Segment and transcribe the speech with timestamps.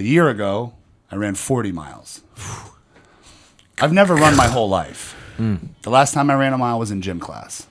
[0.00, 0.74] A year ago,
[1.10, 2.22] I ran 40 miles.
[3.80, 5.16] I've never run my whole life.
[5.38, 5.56] Hmm.
[5.82, 7.66] The last time I ran a mile was in gym class.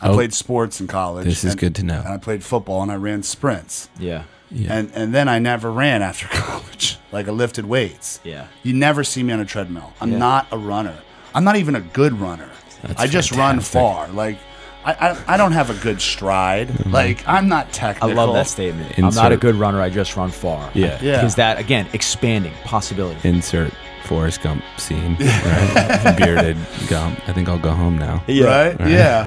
[0.00, 0.14] I Oh.
[0.14, 1.24] played sports in college.
[1.24, 2.00] This is and- good to know.
[2.00, 3.88] And I played football and I ran sprints.
[3.96, 4.24] Yeah.
[4.50, 4.72] Yeah.
[4.76, 6.98] And and then I never ran after college.
[7.12, 8.18] Like I lifted weights.
[8.24, 8.48] Yeah.
[8.64, 9.92] You never see me on a treadmill.
[10.00, 10.18] I'm Yeah.
[10.18, 10.96] not a runner.
[11.32, 12.50] I'm not even a good runner.
[12.82, 14.08] That's I just run far.
[14.08, 14.38] Like
[14.84, 16.68] I, I, I don't have a good stride.
[16.68, 16.92] Mm-hmm.
[16.92, 18.10] Like I'm not technical.
[18.10, 18.98] I love that statement.
[18.98, 19.80] I'm not a good runner.
[19.80, 20.70] I just run far.
[20.74, 20.98] Yeah.
[21.02, 21.16] Yeah.
[21.16, 23.28] Because that again, expanding possibility.
[23.28, 23.72] Insert
[24.04, 25.16] Forrest Gump scene.
[25.20, 26.14] Right?
[26.16, 26.56] Bearded
[26.88, 27.20] Gump.
[27.28, 28.22] I think I'll go home now.
[28.26, 28.78] Right?
[28.78, 28.88] Right.
[28.88, 29.24] Yeah.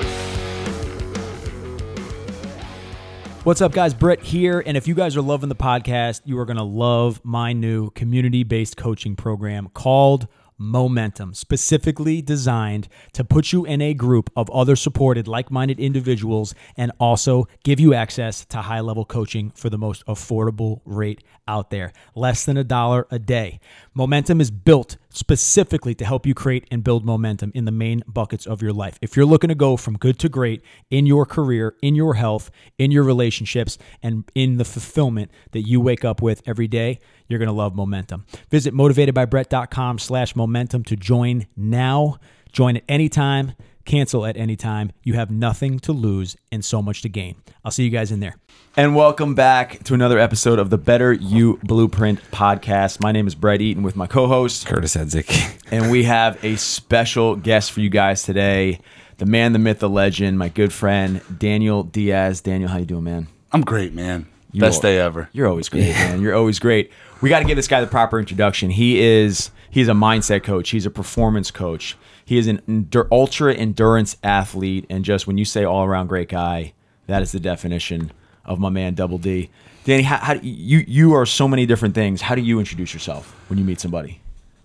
[3.44, 3.96] What's up, guys?
[3.96, 4.62] Brett here.
[4.64, 7.90] And if you guys are loving the podcast, you are going to love my new
[7.92, 10.28] community based coaching program called
[10.62, 16.54] Momentum, specifically designed to put you in a group of other supported, like minded individuals
[16.78, 21.72] and also give you access to high level coaching for the most affordable rate out
[21.72, 21.92] there.
[22.14, 23.60] Less than a dollar a day.
[23.94, 28.46] Momentum is built specifically to help you create and build momentum in the main buckets
[28.46, 28.98] of your life.
[29.02, 32.52] If you're looking to go from good to great in your career, in your health,
[32.78, 37.38] in your relationships, and in the fulfillment that you wake up with every day, you're
[37.38, 38.26] going to love momentum.
[38.50, 42.18] Visit motivatedbybrett.com slash momentum to join now.
[42.54, 44.92] Join at any time, cancel at any time.
[45.04, 47.36] You have nothing to lose and so much to gain.
[47.64, 48.36] I'll see you guys in there.
[48.78, 53.02] And welcome back to another episode of the Better You Blueprint podcast.
[53.02, 55.58] My name is Brett Eaton with my co-host Curtis Edzik.
[55.72, 58.80] and we have a special guest for you guys today.
[59.18, 62.42] The man, the myth, the legend, my good friend Daniel Diaz.
[62.42, 63.28] Daniel, how you doing, man?
[63.52, 64.28] I'm great, man.
[64.54, 65.30] You Best are- day ever.
[65.32, 66.22] You're always great, man.
[66.22, 66.92] You're always great.
[67.22, 68.70] We got to give this guy the proper introduction.
[68.72, 70.70] He is he's a mindset coach.
[70.70, 71.98] He's a performance coach.
[72.24, 76.30] He is an endur- ultra endurance athlete, and just when you say all around great
[76.30, 76.74] guy,
[77.08, 78.12] that is the definition
[78.46, 79.50] of my man Double D.
[79.84, 82.22] Danny, how, how you you are so many different things.
[82.22, 84.20] How do you introduce yourself when you meet somebody?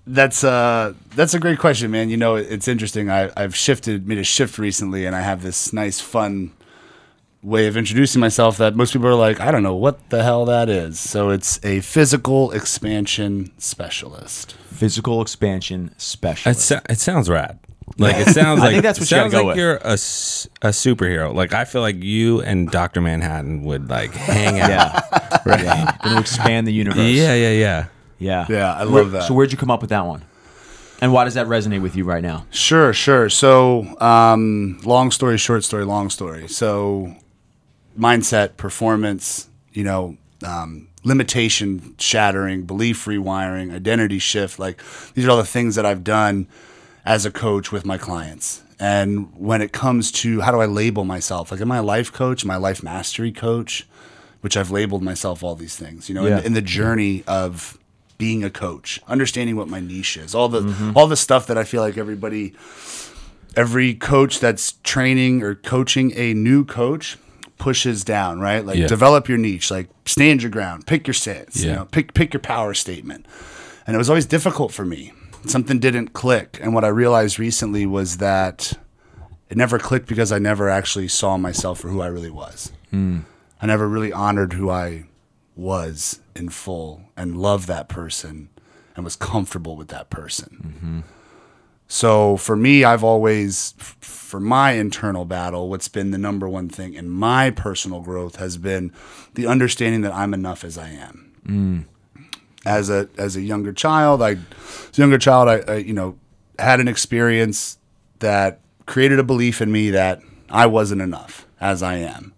[0.06, 2.10] That's uh that's a great question, man.
[2.10, 3.10] You know, it's interesting.
[3.10, 6.52] I, I've shifted, made a shift recently, and I have this nice, fun
[7.46, 10.44] way of introducing myself that most people are like, I don't know what the hell
[10.46, 10.98] that is.
[10.98, 14.52] So it's a physical expansion specialist.
[14.54, 16.60] Physical expansion It, specialist.
[16.66, 17.58] so- it sounds rad.
[17.98, 19.56] Like it sounds like I like think that's what it you gotta sounds like with.
[19.56, 19.92] you're a,
[20.68, 21.32] a superhero.
[21.32, 24.68] Like I feel like you and Doctor Manhattan would like hang out.
[24.68, 25.62] yeah, Right.
[25.64, 25.96] yeah.
[26.02, 26.98] Going to expand the universe.
[26.98, 27.86] Yeah, yeah, yeah.
[28.18, 28.46] Yeah.
[28.48, 29.22] Yeah, I Where- love that.
[29.22, 30.24] So where'd you come up with that one?
[31.00, 32.46] And why does that resonate with you right now?
[32.50, 33.28] Sure, sure.
[33.28, 36.48] So, um, long story, short story, long story.
[36.48, 37.14] So,
[37.98, 44.58] mindset, performance, you know, um, limitation shattering, belief rewiring, identity shift.
[44.58, 44.82] Like,
[45.14, 46.46] these are all the things that I've done
[47.04, 48.62] as a coach with my clients.
[48.78, 51.50] And when it comes to how do I label myself?
[51.50, 52.44] Like, am I a life coach?
[52.44, 53.86] Am I a life mastery coach?
[54.42, 56.38] Which I've labeled myself all these things, you know, Yeah.
[56.40, 57.78] in, in the journey of
[58.18, 61.64] being a coach, understanding what my niche is, all the all the stuff that I
[61.64, 62.54] feel like everybody
[63.56, 67.16] every coach that's training or coaching a new coach
[67.58, 68.64] pushes down, right?
[68.64, 68.86] Like Yeah.
[68.86, 72.40] develop your niche, like stand your ground, pick your stance, you know, pick pick your
[72.40, 73.26] power statement.
[73.86, 75.12] And it was always difficult for me.
[75.46, 76.58] Something didn't click.
[76.60, 78.72] And what I realized recently was that
[79.48, 82.72] it never clicked because I never actually saw myself for who I really was.
[82.90, 83.20] Hmm.
[83.62, 85.04] I never really honored who I
[85.54, 88.48] was in full and loved that person
[88.94, 90.74] and was comfortable with that person.
[90.78, 91.00] Mm-hmm.
[91.88, 96.94] So for me, I've always, for my internal battle, what's been the number one thing
[96.94, 98.92] in my personal growth has been
[99.34, 101.32] the understanding that I'm enough as I am.
[101.46, 101.84] Mm.
[102.64, 106.18] As a as a younger child, I as a younger child, I, I you know
[106.58, 107.78] had an experience
[108.18, 110.20] that created a belief in me that
[110.50, 112.34] I wasn't enough as I am.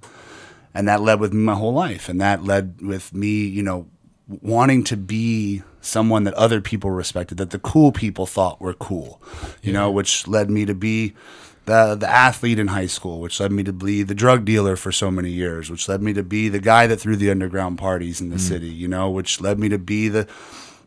[0.75, 2.11] And that led with me my whole life.
[2.11, 3.87] And that led with me you know
[4.43, 9.21] wanting to be someone that other people respected that the cool people thought were cool
[9.63, 11.15] you know which led me to be
[11.65, 14.93] the the athlete in high school which led me to be the drug dealer for
[14.93, 18.21] so many years which led me to be the guy that threw the underground parties
[18.21, 18.41] in the mm.
[18.41, 20.27] city you know which led me to be the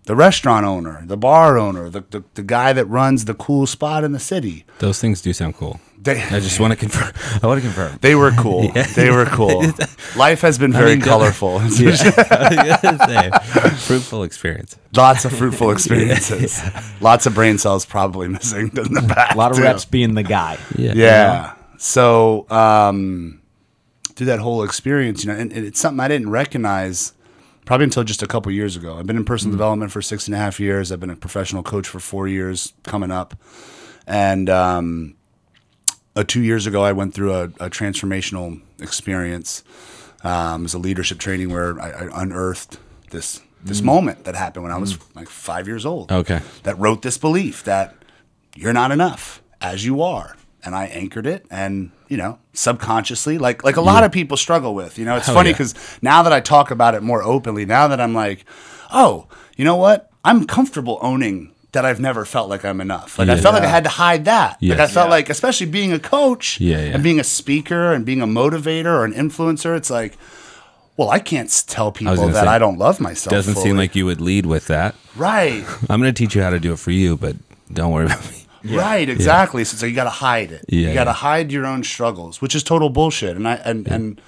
[0.06, 4.04] the restaurant owner the bar owner the, the, the guy that runs the cool spot
[4.04, 4.66] in the city.
[4.80, 5.80] Those things do sound cool.
[6.04, 7.12] They, I just want to confirm.
[7.44, 7.98] I want to confirm.
[8.02, 8.84] they were cool Yeah.
[8.96, 9.64] they were cool
[10.16, 13.30] life has been very mean, colorful Say,
[13.78, 14.78] Fruitful experience.
[14.96, 16.62] Lots of fruitful experiences.
[17.02, 19.36] Lots of brain cells probably missing in the back.
[19.36, 19.64] A lot of too.
[19.64, 20.58] reps being the guy.
[20.76, 20.94] Yeah.
[20.96, 21.54] Yeah.
[21.78, 23.42] So um,
[24.16, 27.14] through that whole experience, you know, and, and it's something I didn't recognize
[27.66, 28.98] probably until just a couple years ago.
[28.98, 30.92] I've been in personal development for six and a half years.
[30.92, 33.36] I've been a professional coach for four years coming up,
[34.08, 35.16] and um,
[36.16, 39.64] uh, two years ago, I went through a, a transformational experience.
[40.24, 42.78] Um, it was a leadership training where I, I unearthed
[43.10, 46.12] this this moment that happened when I was like five years old.
[46.12, 46.42] Okay.
[46.64, 47.96] That wrote this belief that
[48.56, 50.36] you're not enough as you are.
[50.64, 54.76] And I anchored it and, you know, subconsciously, like like a lot of people struggle
[54.76, 55.00] with.
[55.00, 55.54] You know, it's Hell funny yeah.
[55.54, 58.46] because now that I talk about it more openly, now that I'm like,
[58.92, 59.28] oh,
[59.58, 60.12] you know what?
[60.24, 63.18] I'm comfortable owning that I've never felt like I'm enough.
[63.18, 63.42] Like I Yeah.
[63.42, 64.58] felt like I had to hide that.
[64.62, 64.94] Like I Yes.
[64.94, 66.94] felt like, especially being a coach Yeah, yeah.
[66.96, 70.18] and being a speaker and being a motivator or an influencer, it's like,
[70.98, 73.32] well, I can't tell people gonna that say, I don't love myself.
[73.32, 74.96] Doesn't seem like you would lead with that.
[75.16, 75.64] right.
[75.90, 77.36] I'm going to teach you how to do it for you, but
[77.74, 78.38] don't worry about me.
[78.78, 79.64] Right, exactly.
[79.64, 80.66] So it's like you got to hide it.
[80.68, 81.14] Yeah, you got to yeah.
[81.16, 83.36] hide your own struggles, which is total bullshit.
[83.36, 84.22] And I and and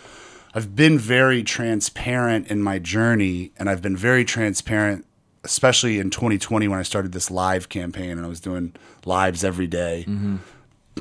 [0.55, 5.05] I've been very transparent in my journey, and I've been very transparent,
[5.43, 8.75] especially in 2020 when I started this live campaign, and I was doing
[9.05, 10.05] lives every day.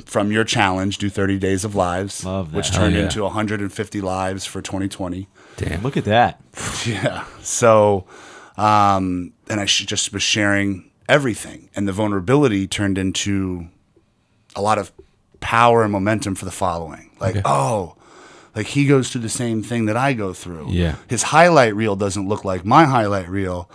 [0.06, 3.02] From your challenge, do 30 days of lives, which turned yeah.
[3.02, 5.28] into 150 lives for 2020.
[5.58, 5.82] Damn.
[5.82, 6.40] Look at that.
[6.86, 7.24] Yeah.
[7.42, 8.06] So,
[8.56, 13.68] um, and I just was sharing everything, and the vulnerability turned into
[14.56, 14.92] a lot of
[15.40, 17.10] power and momentum for the following.
[17.20, 17.42] Like, Okay.
[17.44, 17.96] oh,
[18.56, 20.70] like he goes through the same thing that I go through.
[20.70, 20.96] Yeah.
[21.08, 23.68] His highlight reel doesn't look like my highlight reel,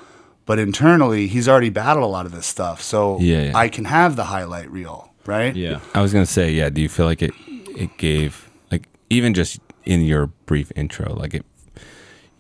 [0.47, 2.81] but internally he's already battled a lot of this stuff.
[2.81, 3.51] So Yeah, yeah.
[3.57, 5.55] I can have the highlight reel, right?
[5.55, 5.79] Yeah.
[5.93, 6.69] I was gonna say, yeah.
[6.69, 7.33] Do you feel like it?
[7.77, 11.45] It gave like even just in your brief intro, like it,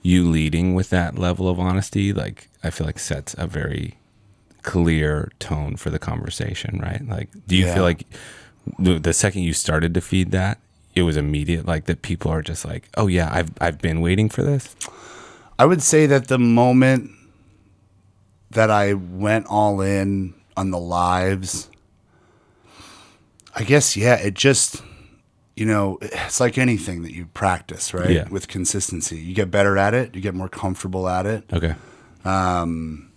[0.01, 3.97] you leading with that level of honesty, like I feel like sets a very
[4.63, 7.07] clear tone for the conversation, right?
[7.07, 7.75] Like, do you Yeah.
[7.75, 8.05] feel like
[8.79, 10.57] the, the second you started to feed that,
[10.95, 14.27] it was immediate, like that people are just like, oh yeah, I've I've been waiting
[14.29, 14.75] for this.
[15.59, 17.11] I would say that the moment
[18.51, 21.69] that I went all in on the lives,
[23.55, 24.81] I guess, yeah, it just,
[25.55, 28.09] you know, it's like anything that you practice, right?
[28.09, 28.29] Yeah.
[28.29, 29.17] With consistency.
[29.19, 31.75] You get better at it, you get more comfortable at it, Okay.
[32.25, 33.11] Um,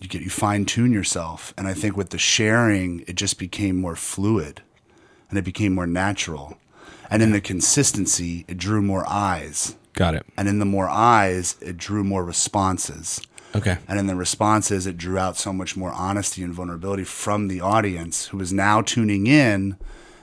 [0.00, 1.52] you get, you fine tune yourself.
[1.58, 4.62] And I think with the sharing, it just became more fluid
[5.28, 6.56] and it became more natural.
[7.10, 9.76] And in the consistency, it drew more eyes.
[9.92, 10.24] Got it.
[10.36, 13.20] And in the more eyes, it drew more responses.
[13.54, 13.78] Okay.
[13.88, 17.60] And in the responses, it drew out so much more honesty and vulnerability from the
[17.60, 19.76] audience who was now tuning in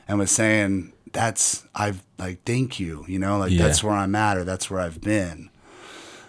[0.08, 3.64] and was saying, That's, I've, like, thank you, you know, like, Yeah.
[3.64, 5.50] that's where I'm at or that's where I've been.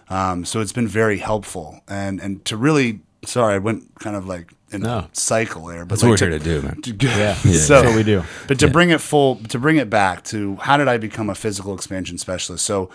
[0.08, 1.80] Um, so it's been very helpful.
[1.86, 4.98] And, and to really, sorry, I went kind of like in No.
[4.98, 5.84] a cycle there.
[5.84, 6.80] But That's like what we're here to do, man.
[7.18, 7.34] Yeah.
[7.34, 8.22] so That's what we do.
[8.46, 11.34] But to bring it full, to bring it back to how did I become a
[11.34, 12.64] physical expansion specialist?
[12.64, 12.90] So,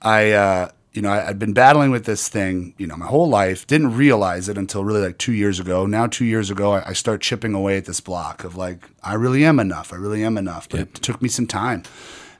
[0.00, 3.28] I, uh, you know, I, I'd been battling with this thing, you know, my whole
[3.28, 3.66] life.
[3.66, 5.86] Didn't realize it until really like two years ago.
[5.86, 9.14] Now, two years ago, I, I start chipping away at this block of like, I
[9.14, 9.92] really am enough.
[9.92, 10.68] I really am enough.
[10.68, 11.82] But it took me some time,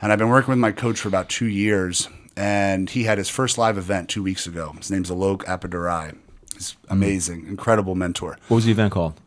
[0.00, 2.08] and I've been working with my coach for about two years.
[2.36, 4.72] And he had his first live event two weeks ago.
[4.78, 6.16] His name's Alok Appadurai.
[6.54, 8.38] He's amazing, incredible mentor.
[8.48, 9.20] What was the event called?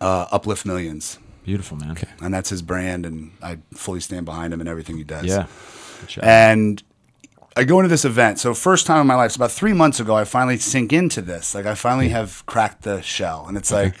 [0.00, 1.92] Uh, Uplift Millions Beautiful, man.
[1.92, 2.08] Okay.
[2.20, 5.46] and that's his brand and i fully stand behind him and everything he does Yeah.
[6.20, 6.82] And
[7.56, 8.38] i go into this event.
[8.38, 11.22] So first time in my life it's about three months ago i finally sink into
[11.22, 11.54] this.
[11.54, 13.96] Like i finally have cracked the shell and it's like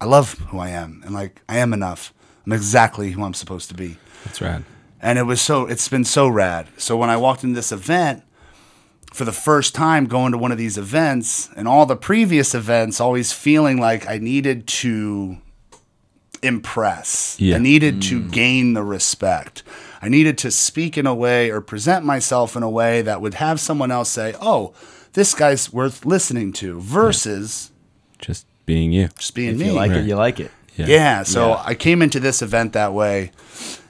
[0.00, 2.14] i love who i am and like i am enough.
[2.46, 3.96] I'm exactly who i'm supposed to be.
[4.24, 4.64] That's rad.
[5.02, 6.68] and it was so it's been so rad.
[6.76, 8.22] So when i walked into this event
[9.12, 13.00] for the first time going to one of these events and all the previous events
[13.00, 15.38] always feeling like i needed to
[16.42, 17.36] impress.
[17.40, 17.56] Yeah.
[17.56, 18.30] i needed to mm.
[18.30, 19.64] gain the respect
[20.02, 23.34] i needed to speak in a way or present myself in a way that would
[23.34, 24.72] have someone else say oh
[25.12, 27.70] this guy's worth listening to versus
[28.18, 29.08] Just being you.
[29.18, 30.00] just being if me you like Right.
[30.00, 30.50] it, you like it.
[30.76, 31.22] yeah.
[31.22, 31.62] so Yeah.
[31.64, 33.30] I came into this event that way,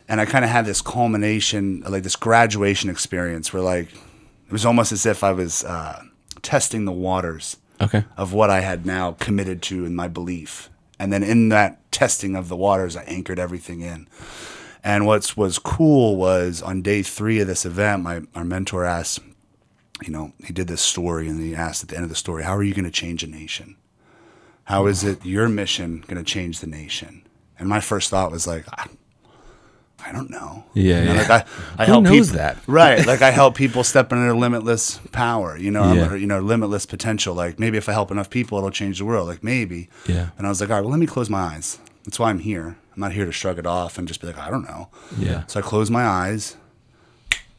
[0.09, 4.65] and I kind of had this culmination, like this graduation experience, where like it was
[4.65, 6.03] almost as if I was uh,
[6.43, 8.05] testing the waters Okay.
[8.17, 12.37] of what I had now committed to in my belief, and then in that testing
[12.37, 14.07] of the waters, I anchored everything in.
[14.87, 19.19] And what was cool was on day three of this event, my our mentor asked,
[20.01, 22.45] you know, he did this story, and he asked at the end of the story,
[22.45, 23.77] "How are you going to change a nation?"
[24.65, 27.23] How is it your mission going to change the nation?
[27.59, 28.87] And my first thought was like, I,
[30.05, 30.65] I don't know.
[30.75, 31.21] Yeah, You know, yeah.
[31.21, 31.45] Like I,
[31.83, 32.57] I Who help knows peop- that?
[32.67, 33.07] right?
[33.07, 35.57] Like I help people step into their limitless power.
[35.57, 36.11] You know, I'm- Yeah.
[36.11, 37.33] or, you know, limitless potential.
[37.35, 39.29] Like maybe if I help enough people, it'll change the world.
[39.29, 39.89] Like maybe.
[40.09, 40.31] Yeah.
[40.37, 41.79] And I was like, all right, well, let me close my eyes.
[42.05, 42.77] That's why I'm here.
[42.97, 44.89] I'm not here to shrug it off and just be like, I don't know.
[45.19, 45.45] Yeah.
[45.47, 46.57] So I closed my eyes,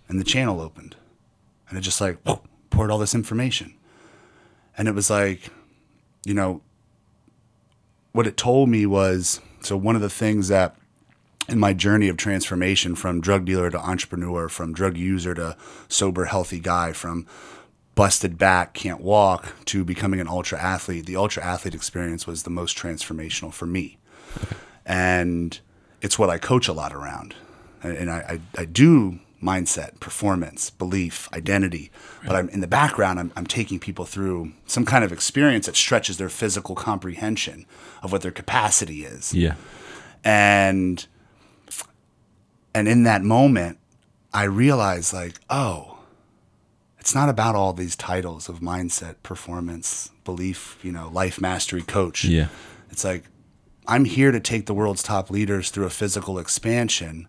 [0.09, 0.95] and the channel opened,
[1.69, 2.41] and it just like whoa,
[2.71, 3.75] poured all this information,
[4.77, 5.49] and it was like,
[6.25, 6.61] you know,
[8.13, 10.75] what it told me was so one of the things that
[11.47, 15.55] in my journey of transformation from drug dealer to entrepreneur, from drug user to
[15.87, 17.25] sober, healthy guy, from
[17.95, 22.49] busted back, can't walk, to becoming an ultra athlete, the ultra athlete experience was the
[22.49, 23.97] most transformational for me.
[24.87, 25.59] And
[26.01, 27.35] it's what I coach a lot around.
[27.83, 31.91] And, I, I, I do mindset, performance, belief, identity.
[32.25, 35.75] But I'm in the background, I'm, I'm taking people through some kind of experience that
[35.75, 37.65] stretches their physical comprehension
[38.01, 39.53] of what their capacity is Yeah.
[40.23, 41.05] and
[42.73, 43.77] and in that moment
[44.33, 45.99] i realized like oh
[46.99, 52.25] it's not about all these titles of mindset performance belief you know life mastery coach
[52.25, 52.47] Yeah.
[52.91, 53.23] it's like
[53.87, 57.27] i'm here to take the world's top leaders through a physical expansion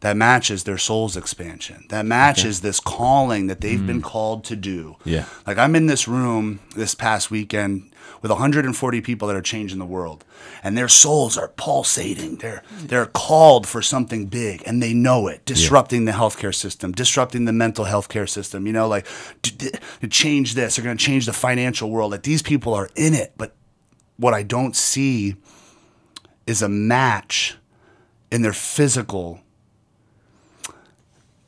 [0.00, 4.04] that matches their soul's expansion that matches this calling that they've been mm.
[4.04, 5.24] called to do Yeah.
[5.46, 7.90] like I'm in this room this past weekend
[8.24, 10.24] with 140 people that are changing the world,
[10.62, 12.36] and their souls are pulsating.
[12.36, 15.44] They're they're called for something big, and they know it.
[15.44, 18.66] Disrupting the healthcare system, disrupting the mental health care system.
[18.66, 19.06] You know, like
[19.42, 19.70] to,
[20.00, 20.76] to change this.
[20.76, 22.12] They're going to change the financial world.
[22.12, 23.54] Like these people are in it, but
[24.16, 25.36] what I don't see
[26.46, 27.56] is a match
[28.30, 29.40] in their physical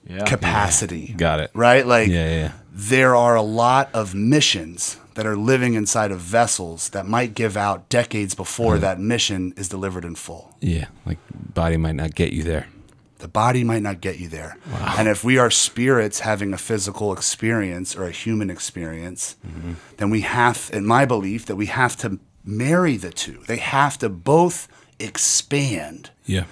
[0.09, 0.25] Yeah.
[0.25, 1.15] capacity.
[1.17, 1.51] Got it.
[1.55, 1.85] Right?
[1.87, 2.53] Like Yeah, yeah.
[2.73, 7.57] there are a lot of missions that are living inside of vessels that might give
[7.57, 8.83] out decades before uh-huh.
[8.83, 10.57] that mission is delivered in full.
[10.61, 10.87] Yeah.
[11.05, 12.69] Like body might not get you there.
[13.19, 14.59] The body might not get you there.
[14.71, 14.95] Wow.
[14.99, 19.73] And if we are spirits having a physical experience or a human experience, mm-hmm.
[19.97, 23.43] then we have, in my belief, that we have to marry the two.
[23.47, 26.11] They have to both expand.
[26.25, 26.45] Yeah.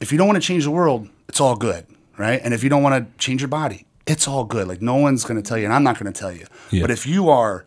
[0.00, 1.86] If you don't want to change the world, it's all good,
[2.18, 2.40] right?
[2.42, 4.68] And if you don't want to change your body, it's all good.
[4.68, 6.46] Like no one's going to tell you, and I'm not going to tell you.
[6.70, 6.82] Yeah.
[6.82, 7.64] But if you are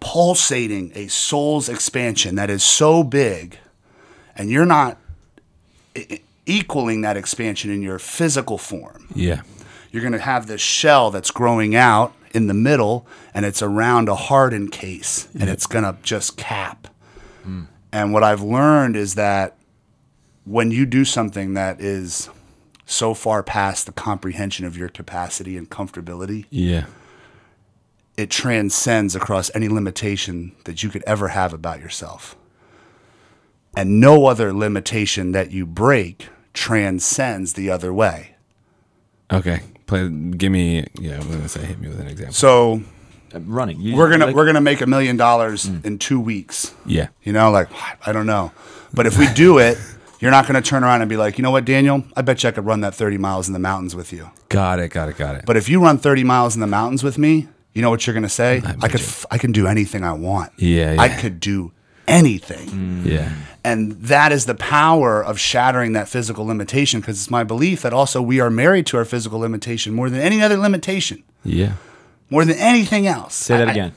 [0.00, 3.58] pulsating a soul's expansion that is so big,
[4.36, 4.98] and you're not
[6.44, 9.40] equaling that expansion in your physical form, Yeah.
[9.90, 14.08] you're going to have this shell that's growing out in the middle, and it's around
[14.08, 16.86] a hardened case, and it's going to just cap.
[17.42, 17.62] Hmm.
[17.96, 19.56] And what I've learned is that
[20.44, 22.28] when you do something that is
[22.84, 26.84] so far past the comprehension of your capacity and comfortability, Yeah.
[28.18, 32.36] it transcends across any limitation that you could ever have about yourself.
[33.74, 38.34] And no other limitation that you break transcends the other way.
[39.32, 39.60] Okay.
[39.86, 40.10] Play.
[40.10, 40.84] Give me.
[41.00, 41.18] Yeah.
[41.18, 42.34] I'm gonna say hit me with an example.
[42.34, 42.82] So
[43.34, 43.80] Running.
[43.80, 45.84] You- we're gonna like- we're gonna make a million dollars mm.
[45.84, 46.72] in two weeks.
[46.86, 47.08] Yeah.
[47.22, 47.68] You know, like
[48.06, 48.52] I don't know,
[48.94, 49.78] but if we do it,
[50.20, 52.48] you're not gonna turn around and be like, you know what, Daniel, I bet you
[52.48, 54.30] I could run that 30 miles in the mountains with you.
[54.48, 54.88] Got it.
[54.88, 55.16] Got it.
[55.18, 55.44] Got it.
[55.46, 58.14] But if you run 30 miles in the mountains with me, you know what you're
[58.14, 58.62] gonna say?
[58.64, 60.52] I, bet could f- I can do anything I want.
[60.56, 61.72] Yeah, I could do
[62.08, 62.68] anything.
[62.68, 63.04] Mm.
[63.04, 63.32] yeah.
[63.64, 67.92] And that is the power of shattering that physical limitation because it's my belief that
[67.92, 71.72] also we are married to our physical limitation more than any other limitation, Yeah.
[72.30, 73.34] More than anything else.
[73.34, 73.92] Say that I- again.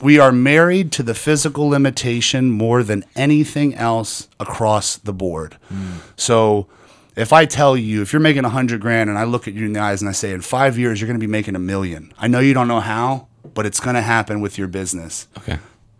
[0.00, 5.58] We are married to the physical limitation more than anything else across the board.
[5.68, 5.96] Hmm.
[6.16, 6.68] So
[7.16, 9.66] if I tell you, if you're making a hundred grand and I look at you
[9.66, 11.58] in the eyes and I say, in five years, you're going to be making a
[11.58, 12.14] million.
[12.18, 15.28] I know you don't know how, but it's going to happen with your business.
[15.36, 15.58] Okay.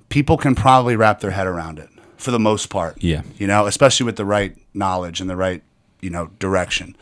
[0.08, 3.02] People can probably wrap their head around it for the most part.
[3.02, 3.20] Yeah.
[3.38, 5.62] You know, especially with the right knowledge and the right,
[6.00, 6.96] you know, direction.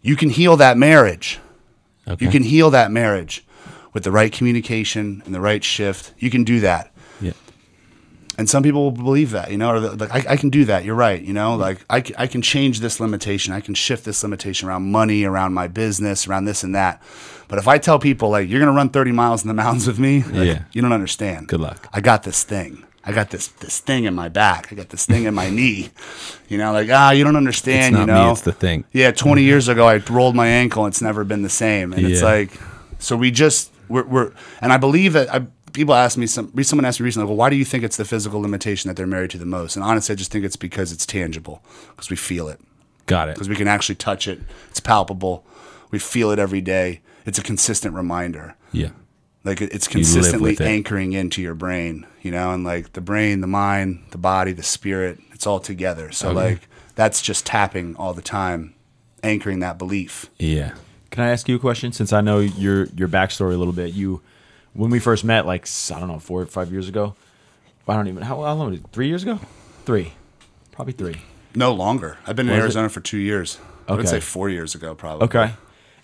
[0.00, 1.40] You can heal that marriage.
[2.06, 2.24] Okay.
[2.24, 3.44] You can heal that marriage
[3.96, 6.12] with the right communication and the right shift.
[6.18, 6.92] You can do that.
[7.18, 7.32] Yeah.
[8.36, 10.66] And some people will believe that, you know, or the- like, I, I can do
[10.66, 10.84] that.
[10.84, 11.22] You're right.
[11.22, 13.54] You know, like I, I can change this limitation.
[13.54, 17.00] I can shift this limitation around money, around my business, around this and that.
[17.48, 19.86] But if I tell people, like, you're going to run 30 miles in the mountains
[19.86, 20.64] with me, like, Yeah.
[20.72, 21.48] you don't understand.
[21.48, 21.88] Good luck.
[21.94, 22.84] I got this thing.
[23.02, 24.70] I got this this thing in my back.
[24.70, 25.88] I got this thing in my knee.
[26.50, 28.26] You know, like, ah, you don't understand, you know.
[28.26, 28.30] me.
[28.32, 28.84] It's the thing.
[28.92, 30.84] Yeah, 20 years ago, I rolled my ankle.
[30.84, 31.94] and It's never been the same.
[31.94, 32.50] And it's like,
[32.98, 36.84] so we just, we're, we're and I believe that I, people ask me, some, someone
[36.84, 39.30] asked me recently, well, why do you think it's the physical limitation that they're married
[39.30, 39.76] to the most?
[39.76, 42.60] And honestly, I just think it's because it's tangible, because we feel it,
[43.06, 43.34] Got it.
[43.34, 44.40] because we can actually touch it.
[44.70, 45.44] It's palpable.
[45.90, 47.00] We feel it every day.
[47.24, 48.54] It's a consistent reminder.
[48.72, 48.90] Yeah.
[49.44, 50.60] Like it- it's consistently it.
[50.60, 54.62] anchoring into your brain, you know, and like the brain, the mind, the body, the
[54.62, 56.10] spirit, it's all together.
[56.10, 56.34] So Okay.
[56.52, 58.74] like that's just tapping all the time,
[59.22, 60.30] anchoring that belief.
[60.38, 60.72] Yeah.
[61.16, 61.92] Can I ask you a question?
[61.92, 64.20] Since I know your your backstory a little bit, you
[64.74, 67.14] when we first met, like I don't know, four or five years ago.
[67.88, 68.76] I don't even how, how long?
[68.92, 69.40] Three years ago?
[69.86, 70.12] Three,
[70.72, 71.22] probably three.
[71.54, 72.18] No longer.
[72.26, 72.62] I've been in Was it?
[72.64, 73.58] Arizona for two years.
[73.88, 75.24] I would say four years ago, probably.
[75.24, 75.54] Okay.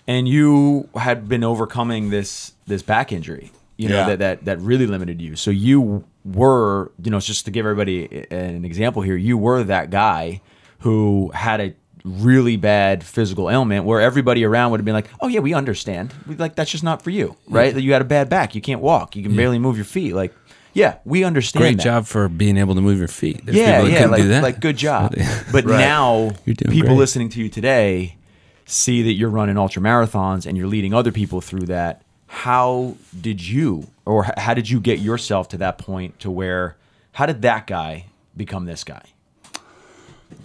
[0.07, 4.05] And you had been overcoming this this back injury, you know, Yeah.
[4.07, 5.35] that, that that really limited you.
[5.35, 9.91] So you were, you know, just to give everybody an example here, you were that
[9.91, 10.41] guy
[10.79, 15.27] who had a really bad physical ailment where everybody around would have been like, "Oh
[15.27, 16.13] yeah, we understand.
[16.27, 17.73] We, like that's just not for you, right?
[17.73, 20.13] That you had a bad back, you can't walk, you can barely move your feet.
[20.13, 20.33] Like,
[20.73, 21.61] yeah, we understand.
[21.63, 21.83] Great that.
[21.83, 23.45] job for being able to move your feet.
[23.45, 24.43] There's Yeah, yeah, like, do that.
[24.43, 25.13] like good job.
[25.51, 25.77] But Right.
[25.77, 26.89] now people great.
[26.97, 28.17] listening to you today
[28.65, 32.01] see that you're running ultra marathons and you're leading other people through that.
[32.27, 36.75] How did you, or how did you get yourself to that point to where?
[37.13, 38.05] How did that guy
[38.35, 39.03] become this guy?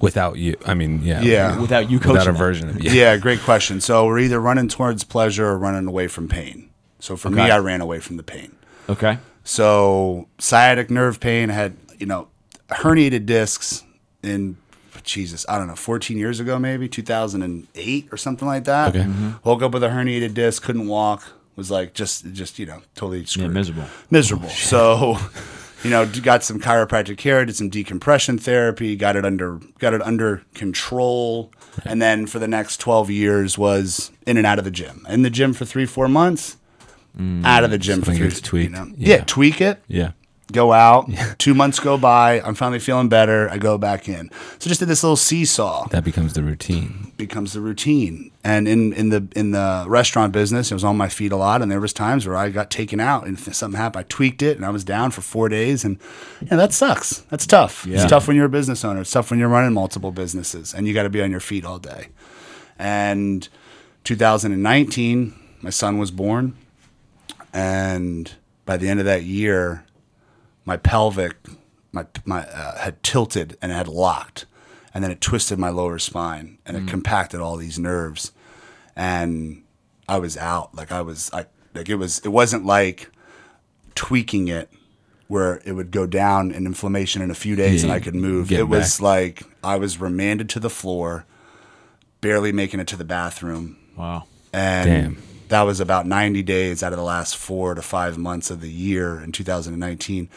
[0.01, 1.61] Without you, I mean, yeah, Yeah.
[1.61, 2.91] Without you without coaching a version of you.
[2.91, 3.81] Yeah, great question.
[3.81, 6.71] So we're either running towards pleasure or running away from pain.
[7.01, 8.55] So for me, I ran away from the pain.
[8.89, 9.19] Okay.
[9.45, 12.29] So sciatic nerve pain I had, you know,
[12.69, 13.85] herniated discs
[14.23, 14.57] in
[15.05, 18.91] Jesus, I don't know, 14 years ago maybe, 2008 or something like that.
[18.95, 19.05] Okay.
[19.07, 19.31] Mm-hmm.
[19.45, 21.23] Woke up with a herniated disc, couldn't walk,
[21.57, 23.53] was like just just, you know, totally screwed.
[23.53, 23.87] miserable.
[24.11, 24.49] Miserable.
[24.49, 25.19] Oh, so,
[25.83, 30.03] you know, got some chiropractic care, did some decompression therapy, got it under got it
[30.03, 31.53] under control.
[31.85, 35.07] And then for the next 12 years was in and out of the gym.
[35.09, 36.57] In the gym for 3 4 months.
[37.45, 38.65] Out of the gym for three.
[38.65, 38.93] You know?
[38.97, 39.17] Yeah.
[39.17, 40.13] yeah, tweak it Yeah.
[40.53, 41.11] Go out.
[41.39, 42.41] Two months go by.
[42.41, 43.49] I'm finally feeling better.
[43.51, 44.31] I go back in.
[44.59, 45.89] So just did this little seesaw.
[45.89, 47.13] That becomes the routine.
[47.17, 48.31] Becomes the routine.
[48.45, 51.61] And in, in the in the restaurant business, I was on my feet a lot,
[51.61, 54.57] and there was times where I got taken out, and something happened, I tweaked it,
[54.57, 55.99] and I was down for four days, and
[56.41, 57.19] yeah, that sucks.
[57.31, 57.85] That's tough.
[57.87, 57.97] Yeah.
[58.03, 59.01] It's tough when you're a business owner.
[59.03, 61.65] It's tough when you're running multiple businesses, and you got to be on your feet
[61.65, 62.09] all day.
[62.79, 63.49] And
[64.05, 66.57] 2019, my son was born,
[67.53, 68.33] and
[68.65, 69.85] by the end of that year,
[70.69, 71.35] my pelvic
[71.93, 74.45] my my uh, had tilted and it had locked
[74.93, 78.33] and then it twisted my lower spine and it compacted all these nerves
[78.95, 79.63] and
[80.07, 83.11] I was out like I was I like it was it wasn't like
[83.95, 84.69] tweaking it
[85.29, 88.53] where it would go down in inflammation in a few days and I could move
[88.53, 89.03] it was back.
[89.03, 91.25] like I was remanded to the floor
[92.21, 94.25] barely making it to the bathroom Wow.
[94.53, 95.23] and Damn.
[95.49, 98.71] That was about 90 days out of the last four to five months of the
[98.71, 100.29] year in 2019.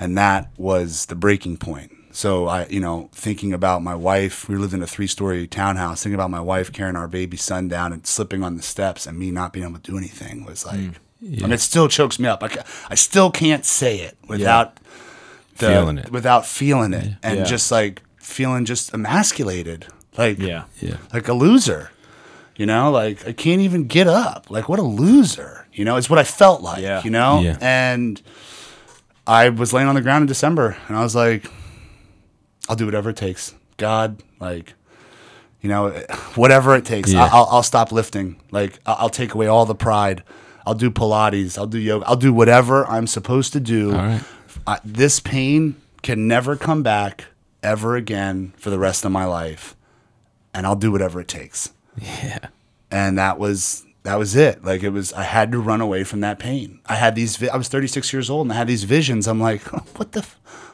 [0.00, 1.92] And that was the breaking point.
[2.12, 6.02] So I, you know, thinking about my wife, we lived in a three story townhouse,
[6.02, 9.18] thinking about my wife carrying our baby son down and slipping on the steps and
[9.18, 10.78] me not being able to do anything was like,
[11.20, 11.38] Mm.
[11.38, 12.44] I mean, it still chokes me up.
[12.44, 14.76] I, I still can't say it without
[15.56, 16.12] the, Feeling it.
[16.12, 17.44] without feeling it and Yeah.
[17.44, 19.86] just like feeling just emasculated.
[20.16, 20.64] Like, Yeah.
[20.80, 20.98] Yeah.
[21.12, 21.90] like a loser.
[22.58, 24.50] You know, like I can't even get up.
[24.50, 25.66] Like what a loser.
[25.72, 26.82] You know, it's what I felt like.
[26.82, 27.02] Yeah.
[27.04, 27.56] You know, Yeah.
[27.60, 28.20] and
[29.26, 31.50] I was laying on the ground in December, and I was like,
[32.68, 33.54] I'll do whatever it takes.
[33.76, 34.74] God, like,
[35.60, 35.90] you know,
[36.34, 37.12] whatever it takes.
[37.12, 37.24] Yeah.
[37.24, 38.40] I- I'll, I'll stop lifting.
[38.50, 40.22] Like I- I'll take away all the pride.
[40.66, 41.56] I'll do Pilates.
[41.56, 42.06] I'll do yoga.
[42.06, 43.92] I'll do whatever I'm supposed to do.
[43.92, 44.22] All right.
[44.66, 47.26] I, this pain can never come back
[47.62, 49.76] ever again for the rest of my life,
[50.52, 52.48] and I'll do whatever it takes Yeah.
[52.90, 56.20] and that was that was it like it was i had to run away from
[56.20, 59.26] that pain i had these i was 36 years old and i had these visions
[59.28, 59.60] i'm like
[59.98, 60.20] what the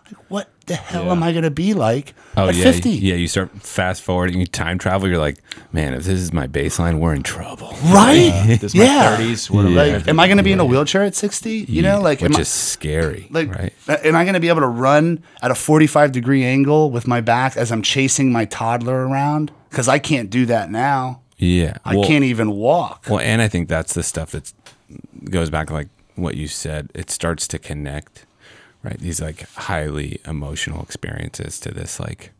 [0.07, 1.13] like, what the hell Yeah.
[1.13, 3.15] am i going to be like Oh at yeah, 50 yeah.
[3.15, 5.09] You start fast forwarding, you time travel.
[5.09, 5.39] You're like,
[5.73, 7.69] man, if this is my baseline, we're in trouble.
[7.85, 9.49] right This is my yeah 30s.
[9.51, 9.93] What am I Yeah.
[9.93, 12.21] like gonna am i going to be in a wheelchair at 60 you know like
[12.23, 13.73] am which I- scary, like right?
[13.89, 17.21] am i going to be able to run at a 45 degree angle with my
[17.21, 21.97] back as i'm chasing my toddler around because i can't do that now Yeah, i
[21.97, 24.53] Well- can't even walk Well, and I think that's the stuff that
[25.31, 26.91] goes back like what you said.
[26.95, 28.25] It starts to connect,
[28.85, 28.99] right?
[28.99, 32.31] These like highly emotional experiences to this like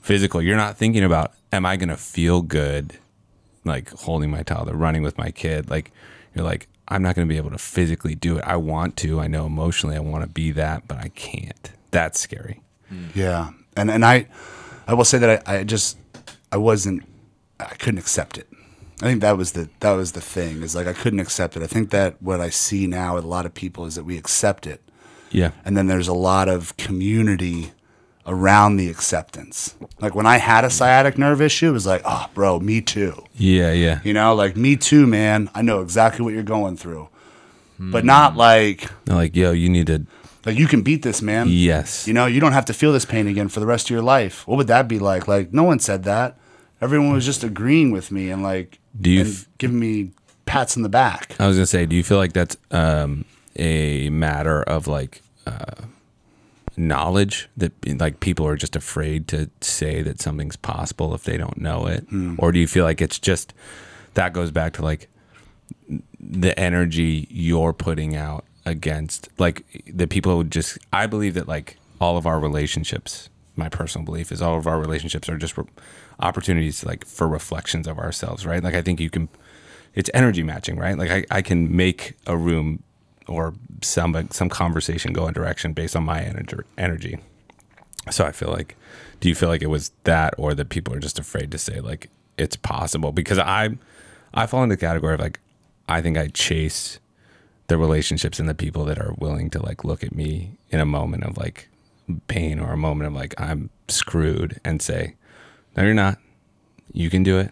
[0.00, 0.40] physical.
[0.40, 2.98] You're not thinking about, am I going to feel good,
[3.64, 5.68] like holding my toddler, running with my kid?
[5.68, 5.90] Like
[6.34, 8.44] you're like, I'm not going to be able to physically do it.
[8.46, 9.18] I want to.
[9.20, 11.70] I know emotionally I want to be that, but I can't.
[11.90, 12.60] That's scary.
[12.92, 13.16] Mm.
[13.16, 14.26] Yeah, and and I,
[14.86, 15.96] I will say that I, I just
[16.52, 17.04] I wasn't
[17.58, 18.46] I couldn't accept it.
[19.02, 21.62] I think that was the that was the thing is like I couldn't accept it.
[21.62, 24.18] I think that what I see now with a lot of people is that we
[24.18, 24.82] accept it,
[25.30, 25.52] Yeah.
[25.64, 27.72] and then there's a lot of community
[28.26, 29.74] around the acceptance.
[30.00, 33.24] Like when I had a sciatic nerve issue, it was like, oh, bro, me too.
[33.34, 33.72] Yeah.
[33.72, 34.00] Yeah.
[34.04, 35.48] You know, like me too, man.
[35.54, 37.08] I know exactly what you're going through,
[37.78, 40.06] but not like They're like, yo, you need to.
[40.44, 41.46] like you can beat this, man.
[41.48, 42.06] Yes.
[42.06, 44.02] You know, you don't have to feel this pain again for the rest of your
[44.02, 44.46] life.
[44.46, 45.26] What would that be like?
[45.26, 46.36] Like, no one said that.
[46.80, 50.12] Everyone was just agreeing with me and like Do you and f- giving me
[50.46, 51.36] pats in the back.
[51.38, 53.24] I was gonna say, do you feel like that's um,
[53.56, 55.82] a matter of like uh,
[56.76, 61.58] knowledge that like people are just afraid to say that something's possible if they don't
[61.58, 62.04] know it,
[62.38, 63.54] or do you feel like it's just
[64.14, 65.08] that goes back to like
[66.18, 71.76] the energy you're putting out against like the people who just I believe that like
[72.00, 73.28] all of our relationships
[73.60, 75.64] my personal belief is all of our relationships are just re-
[76.18, 78.64] opportunities like for reflections of ourselves, right?
[78.64, 79.28] Like I think you can,
[79.94, 80.98] it's energy matching, right?
[80.98, 82.82] Like I, I can make a room
[83.28, 87.18] or some some conversation go in direction based on my energy energy.
[88.10, 88.76] So I feel like,
[89.20, 91.80] do you feel like it was that, or that people are just afraid to say
[91.80, 93.12] like it's possible?
[93.12, 93.76] Because I,
[94.34, 95.38] I fall into the category of like,
[95.88, 96.98] I think I chase
[97.68, 100.86] the relationships and the people that are willing to like look at me in a
[100.86, 101.68] moment of like
[102.28, 105.14] pain or a moment of like I'm screwed and say,
[105.76, 106.18] no, you're not.
[106.92, 107.50] You can do it.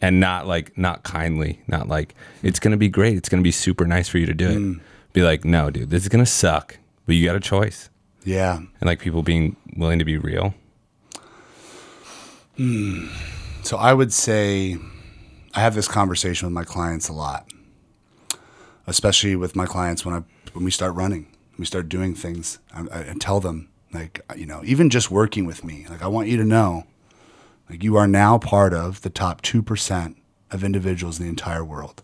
[0.00, 3.16] And not like, not kindly, not like, it's going to be great.
[3.16, 4.56] It's going to be super nice for you to do it.
[4.56, 4.80] Mm.
[5.12, 7.90] Be like, no, dude, this is going to suck, but you got a choice.
[8.24, 8.56] Yeah.
[8.56, 10.54] And like people being willing to be real.
[12.56, 13.08] Hmm.
[13.62, 14.76] So I would say
[15.54, 17.46] I have this conversation with my clients a lot,
[18.86, 21.26] especially with my clients when I when we start running,
[21.58, 22.58] we start doing things.
[22.72, 26.28] I, I tell them like you know even just working with me, like I want
[26.28, 26.84] you to know,
[27.68, 30.16] like you are now part of the top two percent
[30.50, 32.02] of individuals in the entire world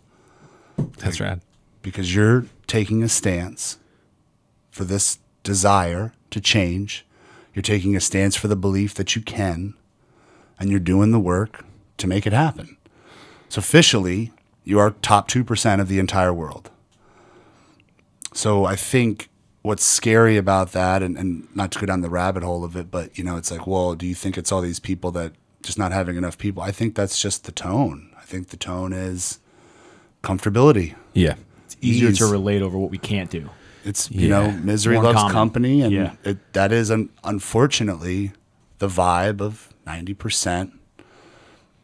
[0.99, 1.41] That's rad.
[1.83, 3.79] because you're taking a stance
[4.71, 7.07] for this desire to change.
[7.55, 9.75] You're taking a stance for the belief that you can,
[10.59, 11.65] and you're doing the work
[11.99, 12.77] to make it happen.
[13.49, 14.33] So, officially,
[14.65, 16.71] you are top 2% of the entire world.
[18.33, 19.29] So, I think
[19.65, 22.91] what's scary about that, and, and not to go down the rabbit hole of it,
[22.91, 25.79] but you know, it's like, well, do you think it's all these people that just
[25.79, 26.63] not having enough people?
[26.63, 28.11] I think that's just the tone.
[28.17, 29.39] I think the tone is
[30.23, 30.95] comfortability.
[31.13, 31.35] Yeah.
[31.65, 32.19] It's easier Ease.
[32.19, 33.49] to relate over what we can't do.
[33.85, 34.29] It's you Yeah.
[34.29, 35.33] know misery More loves common.
[35.33, 36.13] company, and Yeah.
[36.25, 38.33] it, that is un- unfortunately
[38.79, 40.73] the vibe of ninety percent.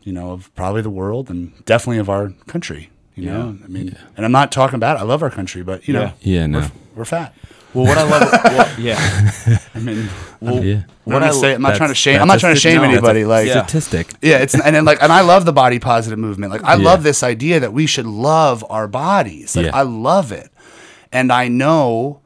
[0.03, 2.89] You know, of probably the world and definitely of our country.
[3.15, 4.97] You know, I mean, and I'm not talking about.
[4.97, 6.61] I love our country, but you know, Yeah, no.
[6.61, 7.35] we're, we're fat.
[7.73, 9.31] Well, what I love, well, yeah,
[9.75, 10.09] I mean,
[10.41, 10.83] well, Yeah.
[11.05, 12.21] what what I I say, I'm not trying to shame.
[12.21, 13.25] I'm not trying to shame no, that's a- anybody.
[13.25, 13.65] like, Yeah.
[13.67, 14.13] Statistic.
[14.21, 16.53] yeah, it's and then like, and I love the body positive movement.
[16.53, 16.85] Like, I Yeah.
[16.85, 19.55] love this idea that we should love our bodies.
[19.55, 19.77] Like, Yeah.
[19.77, 20.51] I love it,
[21.13, 22.21] and I know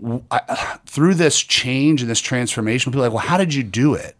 [0.00, 3.62] w- I, through this change and this transformation, people are like, well, how did you
[3.62, 4.16] do it?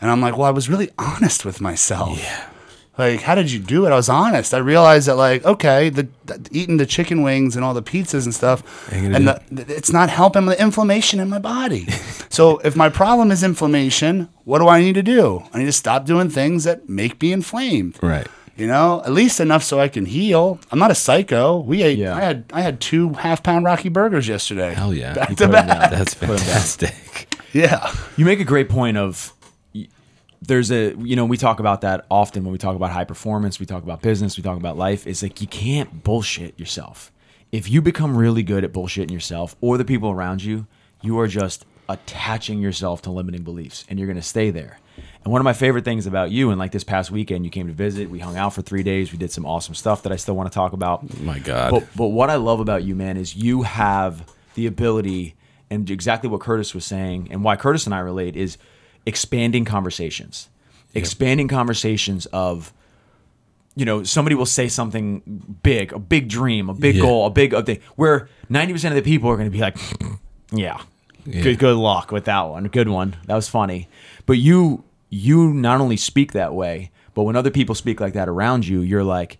[0.00, 2.18] And I'm like, well, I was really honest with myself.
[2.20, 2.46] Yeah.
[2.98, 3.90] Like, how did you do it?
[3.90, 4.52] I was honest.
[4.52, 8.24] I realized that, like, okay, the, the eating the chicken wings and all the pizzas
[8.24, 11.86] and stuff, and the, it's not helping the inflammation in my body.
[12.28, 15.42] so, if my problem is inflammation, what do I need to do?
[15.54, 17.98] I need to stop doing things that make me inflamed.
[18.02, 18.26] Right.
[18.58, 20.60] You know, at least enough so I can heal.
[20.70, 21.60] I'm not a psycho.
[21.60, 21.98] We ate.
[21.98, 22.14] Yeah.
[22.14, 22.44] I had.
[22.52, 24.74] I had two half pound Rocky burgers yesterday.
[24.74, 25.14] Hell yeah.
[25.14, 25.90] Back You to back.
[25.90, 26.12] That's
[26.62, 27.34] fantastic.
[27.54, 27.90] Yeah.
[28.18, 29.41] You make a great point of y-
[30.46, 33.60] there's a you know we talk about that often when we talk about high performance,
[33.60, 35.06] we talk about business, we talk about life.
[35.06, 37.12] It's like you can't bullshit yourself.
[37.52, 40.66] If you become really good at bullshitting yourself or the people around you,
[41.02, 44.78] you are just attaching yourself to limiting beliefs and you're going to stay there.
[45.24, 47.66] And one of my favorite things about you and like this past weekend you came
[47.66, 50.16] to visit, we hung out for 3 days, we did some awesome stuff that I
[50.16, 51.20] still want to talk about.
[51.20, 51.70] My God.
[51.70, 54.24] But but what I love about you, man, is you have
[54.54, 55.34] the ability,
[55.70, 58.58] and exactly what Curtis was saying, and why Curtis and I relate is
[59.06, 60.48] expanding conversations,
[60.94, 62.72] expanding conversations of,
[63.74, 65.22] you know, somebody will say something
[65.62, 67.02] big, a big dream, a big Yeah.
[67.02, 69.76] goal, a big thing, where ninety percent of the people are going to be like,
[70.52, 70.80] yeah,
[71.24, 73.88] good good luck with that one, good one, that was funny,
[74.26, 78.28] but you you not only speak that way, but when other people speak like that
[78.28, 79.38] around you, you're like.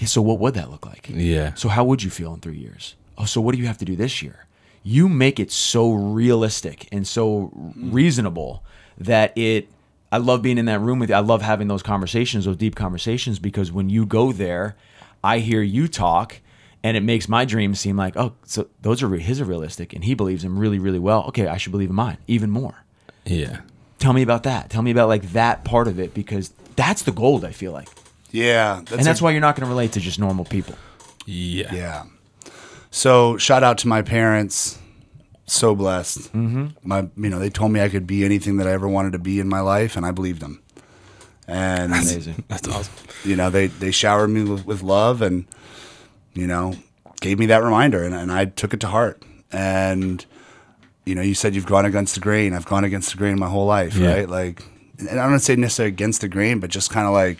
[0.00, 1.10] Yeah, so what would that look like?
[1.12, 1.54] Yeah.
[1.54, 2.94] So how would you feel in three years?
[3.16, 4.46] Oh, so what do you have to do this year?
[4.84, 8.62] You make it so realistic and so reasonable
[8.98, 9.68] that it.
[10.10, 11.14] I love being in that room with you.
[11.16, 14.74] I love having those conversations, those deep conversations, because when you go there,
[15.22, 16.40] I hear you talk,
[16.82, 20.04] and it makes my dreams seem like, oh, so those are his are realistic, and
[20.04, 21.24] he believes them really, really well.
[21.24, 22.84] Okay, I should believe in mine even more.
[23.26, 23.60] Yeah.
[23.98, 24.70] Tell me about that.
[24.70, 27.44] Tell me about like that part of it because that's the gold.
[27.44, 27.88] I feel like,
[28.30, 28.76] Yeah.
[28.76, 30.76] That's and that's a- why you're not going to relate to just normal people.
[31.26, 31.74] Yeah.
[31.74, 32.04] Yeah.
[32.90, 34.78] So shout out to my parents.
[35.50, 36.32] So blessed.
[36.32, 36.66] Mm-hmm.
[36.82, 39.18] My, you know, they told me I could be anything that I ever wanted to
[39.18, 40.62] be in my life, and I believed them.
[41.46, 42.44] And that's Amazing.
[42.48, 42.92] That's awesome.
[43.24, 45.46] you know, they they showered me with, with love, and
[46.34, 46.74] you know,
[47.20, 49.22] gave me that reminder, and, and I took it to heart.
[49.50, 50.24] And
[51.06, 52.52] you know, you said you've gone against the grain.
[52.52, 54.12] I've gone against the grain my whole life, Yeah.
[54.12, 54.28] right?
[54.28, 54.62] Like,
[54.98, 57.38] and I don't say necessarily against the grain, but just kind of like,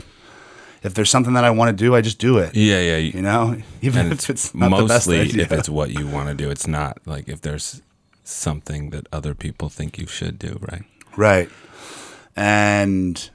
[0.82, 2.54] if there's something that I want to do, I just do it.
[2.54, 2.96] Yeah, yeah.
[2.96, 6.34] You know, even if it's not the best mostly if it's what you want to
[6.34, 6.48] do.
[6.50, 7.82] It's not like if there's
[8.28, 10.84] something that other people think you should do, right?
[11.16, 11.50] Right.
[12.36, 13.30] And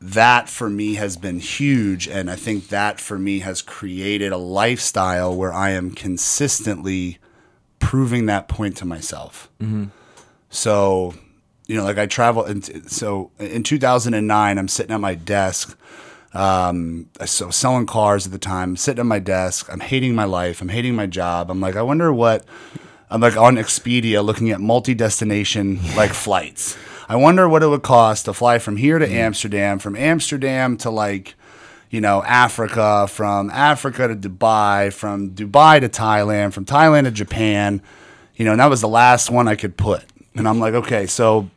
[0.00, 2.08] that for me has been huge.
[2.08, 7.18] And I think that for me has created a lifestyle where I am consistently
[7.78, 9.50] proving that point to myself.
[10.50, 11.14] So
[11.66, 15.76] you know, like I travel, and so in 2009, I'm sitting at my desk.
[16.32, 19.68] Um, I was selling cars at the time, sitting at my desk.
[19.72, 20.60] I'm hating my life.
[20.60, 21.50] I'm hating my job.
[21.50, 22.44] I'm like, I wonder what.
[23.10, 26.76] I'm like on Expedia looking at multi-destination like flights.
[27.08, 29.12] I wonder what it would cost to fly from here to mm.
[29.12, 31.34] Amsterdam, from Amsterdam to like,
[31.88, 37.80] you know, Africa, from Africa to Dubai, from Dubai to Thailand, from Thailand to Japan.
[38.34, 40.04] You know, and that was the last one I could put.
[40.34, 41.48] And I'm like, okay, so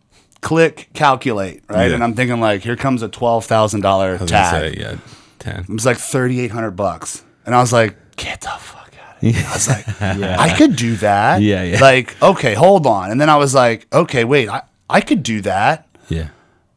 [0.42, 1.88] click calculate, right?
[1.88, 1.96] Yeah.
[1.96, 4.74] And I'm thinking like, here comes a twelve thousand dollar tag.
[4.76, 4.98] say, yeah,
[5.40, 5.62] ten.
[5.62, 8.60] It was like thirty eight hundred bucks, and I was like, "Get the fuck out
[8.60, 8.79] of here!"
[9.22, 11.80] I was like, "I could do that." Yeah, yeah.
[11.80, 15.42] Like, okay, hold on, and then I was like, "Okay, wait, I I could do
[15.42, 16.30] that," Yeah,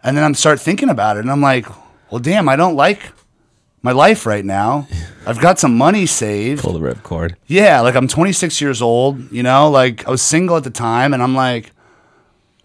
[0.02, 1.66] and then I'm start thinking about it, and I'm like,
[2.10, 3.12] "Well, damn, I don't like
[3.82, 4.86] my life right now.
[5.26, 6.62] I've got some money saved.
[6.62, 7.36] pull the rip cord.
[7.46, 11.14] Yeah, like I'm 26 years old, you know, like I was single at the time,
[11.14, 11.70] and I'm like,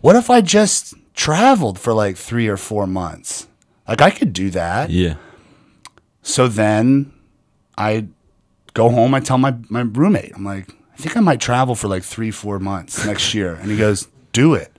[0.02, 3.48] what if I just traveled for like three or four months?
[3.88, 5.16] Like I could do that." Yeah,
[6.24, 7.12] So then
[7.78, 8.08] I
[8.78, 9.14] go home.
[9.14, 12.32] I tell my, my roommate, I'm like, I think I might travel for like three,
[12.32, 13.54] four months next year.
[13.56, 14.72] And he goes, do it.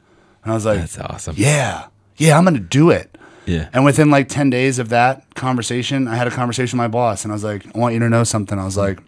[0.42, 1.34] And I was like, that's awesome.
[1.36, 3.16] yeah, yeah, I'm going to do it.
[3.46, 6.88] yeah, And within like 10 days of that conversation, I had a conversation with my
[6.88, 8.58] boss and I was like, I want you to know something.
[8.58, 9.00] I was like,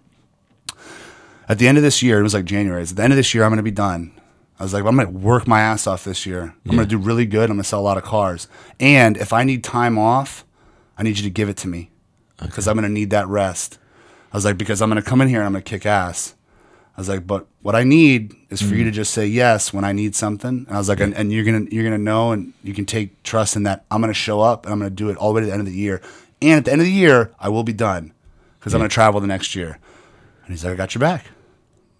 [1.49, 2.83] at the end of this year, it was like January.
[2.83, 4.13] It's at the end of this year, I'm going to be done.
[4.59, 6.55] I was like, I'm going to work my ass off this year.
[6.67, 7.49] I'm going to do really good.
[7.51, 8.47] I'm going to sell a lot of cars.
[8.79, 10.45] And if I need time off,
[10.99, 11.91] I need you to give it to me
[12.41, 13.79] because I'm going to need that rest.
[14.33, 15.87] I was like, because I'm going to come in here and I'm going to kick
[15.87, 16.35] ass.
[16.97, 18.89] I was like, but what I need is for you mm.
[18.89, 20.67] to just say yes when I need something.
[20.67, 23.23] And I was like, and, and you're gonna you're gonna know and you can take
[23.23, 25.41] trust in that I'm gonna show up and I'm gonna do it all the way
[25.41, 26.03] to the end of the year.
[26.43, 28.13] And at the end of the year, I will be done
[28.59, 29.79] because I'm gonna travel the next year.
[30.45, 31.27] And he's like, I got your back.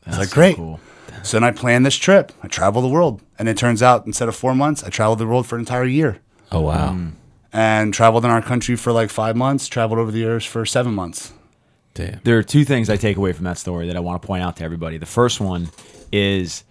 [0.05, 0.57] I was like, so great.
[0.57, 0.81] cool.
[1.23, 2.33] So then I planned this trip.
[2.43, 5.27] I travel the world, and it turns out instead of four months, I traveled the
[5.27, 6.21] world for an entire year
[6.53, 6.99] Oh wow,
[7.53, 9.69] and traveled in our country for like five months.
[9.69, 11.33] Traveled over the years for seven months.
[11.95, 12.21] Damn.
[12.25, 14.43] There are two things I take away from that story that I want to point
[14.43, 14.99] out to everybody.
[14.99, 15.69] The first one
[16.13, 16.65] is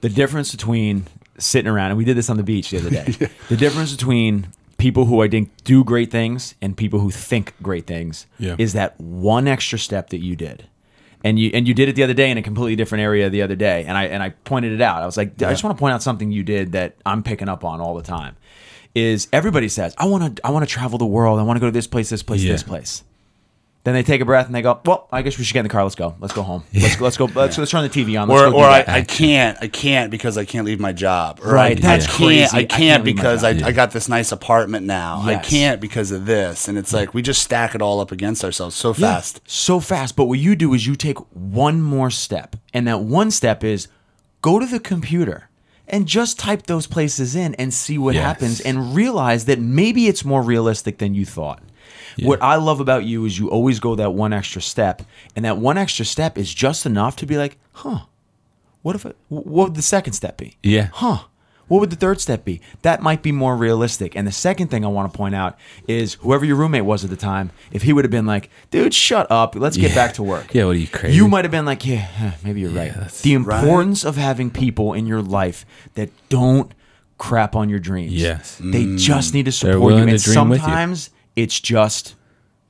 [0.00, 1.06] the difference between
[1.38, 3.14] sitting around, and we did this on the beach the other day.
[3.48, 7.86] The difference between people who I think do great things and people who think great
[7.86, 8.54] things Yeah.
[8.58, 10.66] is that one extra step that you did.
[11.24, 13.42] And you and you did it the other day in a completely different area the
[13.42, 15.02] other day, and I and I pointed it out.
[15.02, 17.48] I was like, I just want to point out something you did that I'm picking
[17.48, 18.36] up on all the time.
[18.94, 21.40] Is everybody says I want to I want to travel the world.
[21.40, 22.52] I want to go to this place, this place, Yeah.
[22.52, 23.02] this place.
[23.88, 25.64] Then they take a breath and they go, "Well, I guess we should get in
[25.64, 25.82] the car.
[25.82, 26.14] Let's go.
[26.20, 26.62] Let's go home.
[26.74, 27.04] Let's go.
[27.04, 27.24] Let's go.
[27.24, 28.28] Let's, let's turn the TV on.
[28.28, 30.78] Let's or go do or I, that." I can't I can't because I can't leave
[30.78, 31.40] my job.
[31.42, 32.42] Or Right, I, that's I can't, crazy.
[32.56, 33.68] I I can't, can't leave my because I, job.
[33.68, 35.22] I got this nice apartment now.
[35.24, 36.68] I can't because of this.
[36.68, 39.40] And it's like we just stack it all up against ourselves so Yeah, fast.
[39.46, 40.16] so fast.
[40.16, 43.88] But what you do is you take one more step, and that one step is
[44.42, 45.48] go to the computer
[45.90, 48.22] and just type those places in and see what Yes.
[48.24, 51.62] happens, and realize that maybe it's more realistic than you thought.
[52.26, 55.02] What I love about you is you always go that one extra step,
[55.36, 58.00] and that one extra step is just enough to be like, huh,
[58.82, 60.56] what if it, what would the second step be?
[60.62, 60.88] Yeah.
[60.92, 61.24] Huh.
[61.68, 62.62] What would the third step be?
[62.80, 64.16] That might be more realistic.
[64.16, 67.10] And the second thing I want to point out is whoever your roommate was at
[67.10, 69.94] the time, if he would have been like, dude, shut up, let's get Yeah.
[69.94, 70.54] back to work.
[70.54, 71.16] Yeah, what are you crazy?
[71.16, 72.94] You might have been like, yeah, maybe you're right.
[73.22, 76.72] The importance of having people in your life that don't
[77.18, 78.14] crap on your dreams.
[78.14, 78.58] Yes.
[78.64, 79.34] They just mm.
[79.34, 79.98] need to support you.
[79.98, 80.32] And to with you.
[80.32, 82.14] sometimes it's just,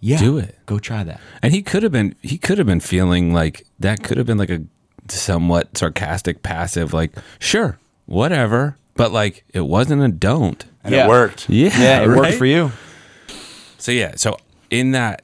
[0.01, 0.57] yeah, Do it.
[0.67, 1.21] Go try that.
[1.43, 4.39] And he could have been he could have been feeling like that could have been
[4.39, 4.61] like a
[5.09, 10.65] somewhat sarcastic passive like sure, whatever, but like it wasn't a don't.
[10.85, 11.07] And Yeah.
[11.07, 11.47] it worked.
[11.51, 11.81] Yeah.
[11.81, 12.71] Yeah, it worked for you.
[13.79, 14.37] So yeah, so
[14.71, 15.23] in that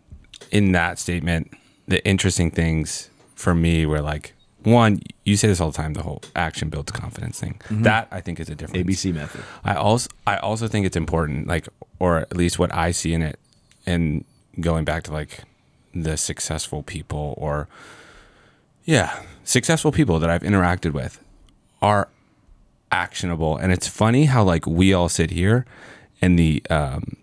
[0.51, 1.53] in that statement,
[1.87, 6.03] the interesting things for me were like one, you say this all the time, the
[6.03, 7.61] whole action builds confidence thing.
[7.71, 8.87] That I think is a difference.
[8.87, 9.43] ABC method.
[9.65, 13.23] I also I also think it's important, like, or at least what I see in
[13.23, 13.39] it,
[13.87, 14.25] and
[14.61, 15.41] going back to like
[15.95, 17.69] the successful people or
[18.85, 21.23] yeah, successful people that I've interacted with
[21.81, 22.09] are
[22.91, 25.67] actionable, and it's funny how like we all sit here,
[26.21, 27.17] and the um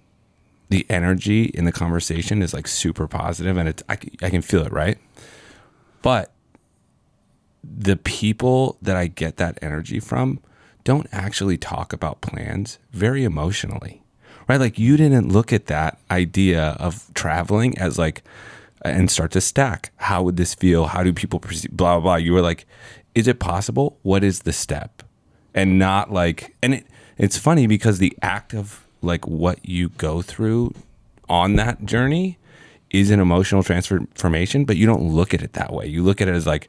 [0.70, 4.66] the energy in the conversation is like super positive, and it's I, I can feel
[4.66, 4.98] it right,
[6.02, 6.32] but
[7.64, 10.40] the people that I get that energy from
[10.84, 14.02] don't actually talk about plans very emotionally,
[14.48, 14.60] right?
[14.60, 18.24] Like you didn't look at that idea of traveling as like,
[18.84, 19.92] and start to stack.
[19.98, 20.88] How would this feel?
[20.88, 21.72] How do people perceive?
[21.72, 22.02] Blah blah.
[22.02, 22.16] blah.
[22.16, 22.66] You were like,
[23.14, 24.00] is it possible?
[24.02, 25.04] What is the step?
[25.54, 30.24] And not like, and it it's funny because the act of like what you go
[30.24, 30.74] through
[31.30, 32.40] on that journey
[32.90, 35.86] is an emotional transformation, but you don't look at it that way.
[35.86, 36.68] You look at it as like,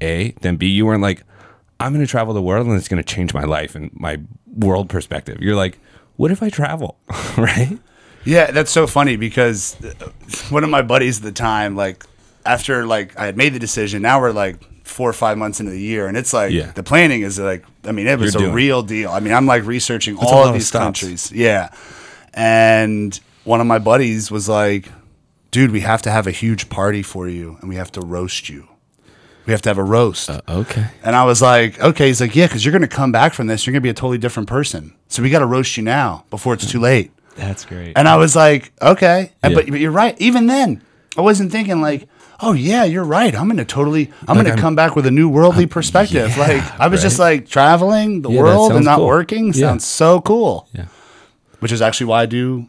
[0.00, 1.22] A, then B, you weren't like,
[1.80, 4.18] I'm going to travel the world and it's going to change my life and my
[4.54, 5.38] world perspective.
[5.40, 5.78] You're like,
[6.16, 6.98] what if I travel?
[7.36, 7.78] right?
[8.24, 9.92] Yeah, that's so funny because uh,
[10.50, 12.04] one of my buddies at the time, like
[12.44, 15.72] after like I had made the decision, now we're like four or five months into
[15.72, 16.72] the year, and it's like Yeah.
[16.72, 19.10] the planning is like I mean it was You're a doing real deal.
[19.10, 21.00] I mean I'm like researching a all of of these stops.
[21.00, 21.70] countries, yeah,
[22.34, 24.88] and one of my buddies was like,
[25.50, 28.48] "Dude, we have to have a huge party for you, and we have to roast
[28.48, 28.68] you.
[29.46, 30.86] We have to have a roast." Uh, okay.
[31.02, 32.08] And I was like, okay.
[32.08, 33.66] He's like, yeah, because you're going to come back from this.
[33.66, 34.94] You're going to be a totally different person.
[35.08, 37.12] So we got to roast you now before it's too late.
[37.36, 37.96] That's great.
[37.96, 39.32] And I was like, okay.
[39.42, 39.60] And, Yeah.
[39.60, 40.16] but, but you're right.
[40.20, 40.82] Even then,
[41.16, 42.08] I wasn't thinking like,
[42.40, 43.34] oh yeah, you're right.
[43.34, 46.30] I'm going to totally, I'm going to I'm- come back with a new worldly perspective.
[46.36, 49.06] yeah, like I was just like traveling the Yeah, world and not cool.
[49.06, 49.68] working Yeah.
[49.68, 50.66] sounds so cool.
[50.72, 50.86] Yeah.
[51.60, 52.66] Which is actually why I do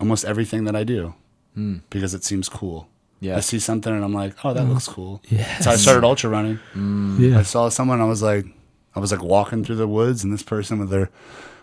[0.00, 1.14] almost everything that I do
[1.54, 1.78] hmm.
[1.90, 2.88] because it seems cool.
[3.24, 3.36] Yeah.
[3.38, 4.68] I see something and I'm like, oh, that mm.
[4.68, 5.22] looks cool.
[5.28, 5.58] Yeah.
[5.60, 6.60] So I started ultra running.
[6.74, 7.18] Mm.
[7.18, 7.38] Yeah.
[7.38, 8.00] I saw someone.
[8.00, 8.44] I was like,
[8.94, 11.10] I was like walking through the woods, and this person with their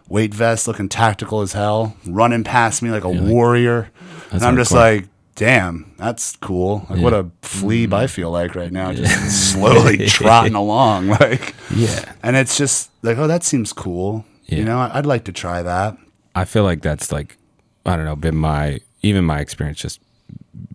[0.10, 3.90] weight vest, looking tactical as hell, running past me like a warrior,
[4.32, 4.98] and I'm just hardcore.
[4.98, 6.86] like, damn, that's cool.
[6.90, 7.94] Like, what a flea mm.
[7.94, 12.12] I feel like right now, just slowly trotting along, like, Yeah.
[12.22, 14.26] and it's just like, oh, that seems cool.
[14.46, 14.58] Yeah.
[14.58, 15.98] You know, I'd like to try that.
[16.36, 17.38] I feel like that's like
[17.86, 20.00] I don't know, been my even my experience just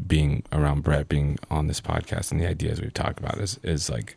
[0.07, 3.91] being around Brett, being on this podcast and the ideas we've talked about is is
[3.91, 4.17] like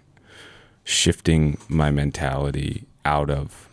[0.84, 3.70] shifting my mentality out of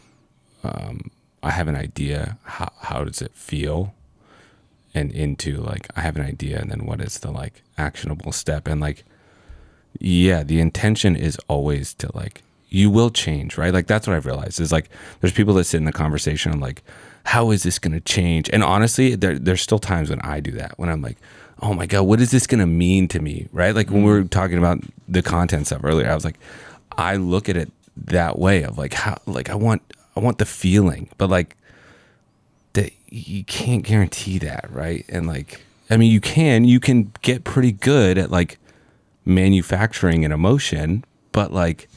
[0.63, 1.11] um,
[1.43, 3.95] I have an idea, how how does it feel?
[4.95, 8.67] And into like I have an idea and then what is the like actionable step
[8.67, 9.05] and like
[9.99, 13.73] yeah, the intention is always to like you will change, right?
[13.73, 16.61] Like that's what I've realized is like there's people that sit in the conversation and
[16.61, 16.83] like,
[17.25, 18.51] how is this gonna change?
[18.53, 21.19] And honestly, there there's still times when I do that when I'm like,
[21.63, 23.49] oh my god, what is this gonna mean to me?
[23.53, 23.75] Right?
[23.75, 24.31] Like when we were mm.
[24.31, 26.39] talking about the content stuff earlier, I was like,
[26.93, 29.83] I look at it that way of like how like I want
[30.17, 31.57] I want the feeling, but like
[32.75, 35.05] that you can't guarantee that, right?
[35.09, 38.59] And like I mean you can you can get pretty good at like
[39.25, 41.89] manufacturing an emotion, but like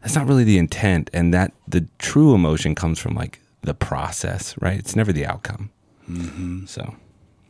[0.00, 4.54] that's not really the intent and that the true emotion comes from like the process,
[4.60, 4.78] right?
[4.78, 5.70] It's never the outcome.
[6.08, 6.66] Mm-hmm.
[6.66, 6.94] So,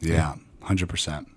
[0.00, 1.28] Yeah, hundred percent.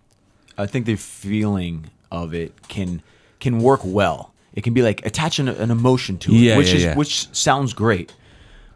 [0.59, 3.01] I think the feeling of it can
[3.39, 4.33] can work well.
[4.53, 6.95] It can be like attaching a- an emotion to it, Yeah, which yeah, is yeah.
[6.95, 8.13] which sounds great.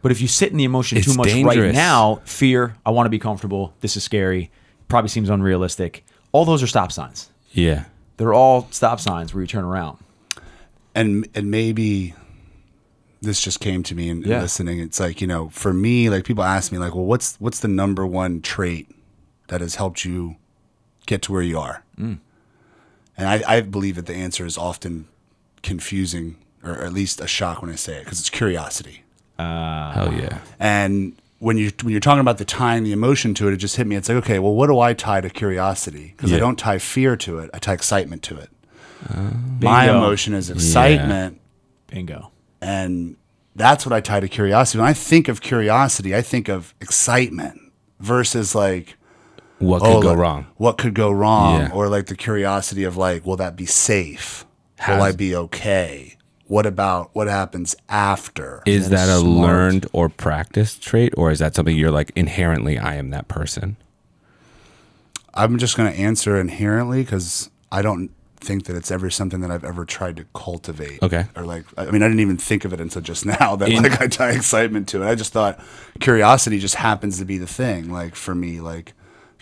[0.02, 3.06] But if you sit in the emotion It's too much right now, fear, I want
[3.06, 4.52] to be comfortable, this is scary,
[4.90, 6.04] probably seems unrealistic.
[6.34, 7.30] All those are stop signs.
[7.52, 7.86] yeah.
[8.18, 9.98] They're all stop signs where you turn around.
[10.96, 12.14] and and maybe
[13.22, 14.42] this just came to me in, in Yeah.
[14.42, 14.80] listening.
[14.80, 17.68] It's like you know, for me, like people ask me, like, well, what's what's the
[17.68, 18.88] number one trait
[19.48, 20.36] that has helped you
[21.06, 21.84] get to where you are?
[22.00, 22.20] Mm.
[23.18, 25.08] And I, I believe that the answer is often
[25.62, 29.04] confusing, or at least a shock when I say it, because it's curiosity.
[29.38, 30.40] Hell yeah.
[30.60, 33.76] And when you when you're talking about the tying the emotion to it, it just
[33.76, 33.96] hit me.
[33.96, 36.14] It's like, okay, well, what do I tie to curiosity?
[36.16, 37.50] Because I don't tie fear to it.
[37.54, 38.50] I tie excitement to it.
[39.60, 41.42] My emotion is excitement
[41.88, 42.32] Bingo.
[42.62, 43.18] and
[43.56, 44.80] that's what I tie to curiosity.
[44.80, 47.60] When I think of curiosity, I think of excitement
[48.00, 48.96] versus like,
[49.60, 50.48] What could oh, go like, wrong?
[50.58, 51.62] What could go wrong?
[51.62, 51.72] Yeah.
[51.74, 54.46] Or like the curiosity of like, will that be safe?
[54.78, 56.18] How's- will I be okay?
[56.48, 58.62] What about what happens after?
[58.66, 59.36] Is That that, is a smart.
[59.42, 63.78] learned or practiced trait, or is that something you're like inherently, I am that person?
[65.34, 68.12] I'm just going to answer inherently because I don't
[68.44, 71.02] think that it's ever something that I've ever tried to cultivate.
[71.02, 71.26] Okay.
[71.36, 73.82] Or like, I mean, I didn't even think of it until just now that In-
[73.82, 75.08] like I tie excitement to it.
[75.08, 75.60] I just thought
[76.00, 77.90] curiosity just happens to be the thing.
[77.92, 78.94] Like for me, like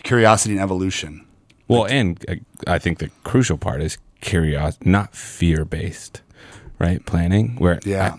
[0.02, 1.24] curiosity and evolution.
[1.68, 2.34] Well, and uh,
[2.66, 6.20] I think the crucial part is curiosity, not fear based,
[6.78, 7.04] right?
[7.06, 8.14] Planning, where Yeah.
[8.14, 8.18] I-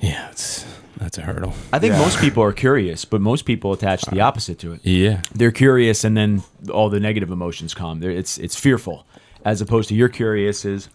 [0.00, 0.64] yeah, it's
[0.96, 1.54] that's a hurdle.
[1.72, 2.00] I think Yeah.
[2.00, 4.80] most people are curious, but most people attach the opposite to it.
[4.84, 8.00] Yeah, They're curious, and then all the negative emotions come.
[8.00, 9.06] They're, it's it's fearful,
[9.44, 10.88] as opposed to you're curious is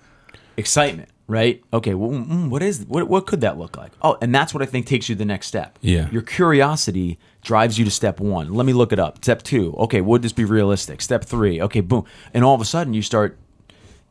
[0.57, 1.61] excitement, right?
[1.73, 3.91] Okay, well, mm, what is what what could that look like?
[4.01, 5.77] Oh, and that's what I think takes you to the next step.
[5.81, 6.09] Yeah.
[6.09, 8.53] your curiosity drives you to step one.
[8.53, 9.17] Let me look it up.
[9.23, 9.75] Step two.
[9.77, 11.01] Okay, would this be realistic?
[11.01, 11.61] Step three.
[11.61, 13.37] Okay, boom, and all of a sudden you start.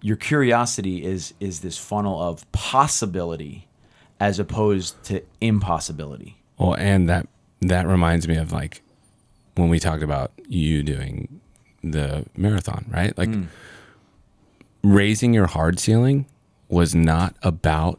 [0.03, 3.67] Your curiosity is is this funnel of possibility,
[4.21, 6.37] as opposed to impossibility.
[6.59, 7.27] Well, and that
[7.62, 8.83] that reminds me of like
[9.55, 11.41] when we talked about you doing
[11.83, 13.17] the marathon, right?
[13.17, 13.31] Like
[14.83, 16.27] raising your hard ceiling
[16.69, 17.99] was not about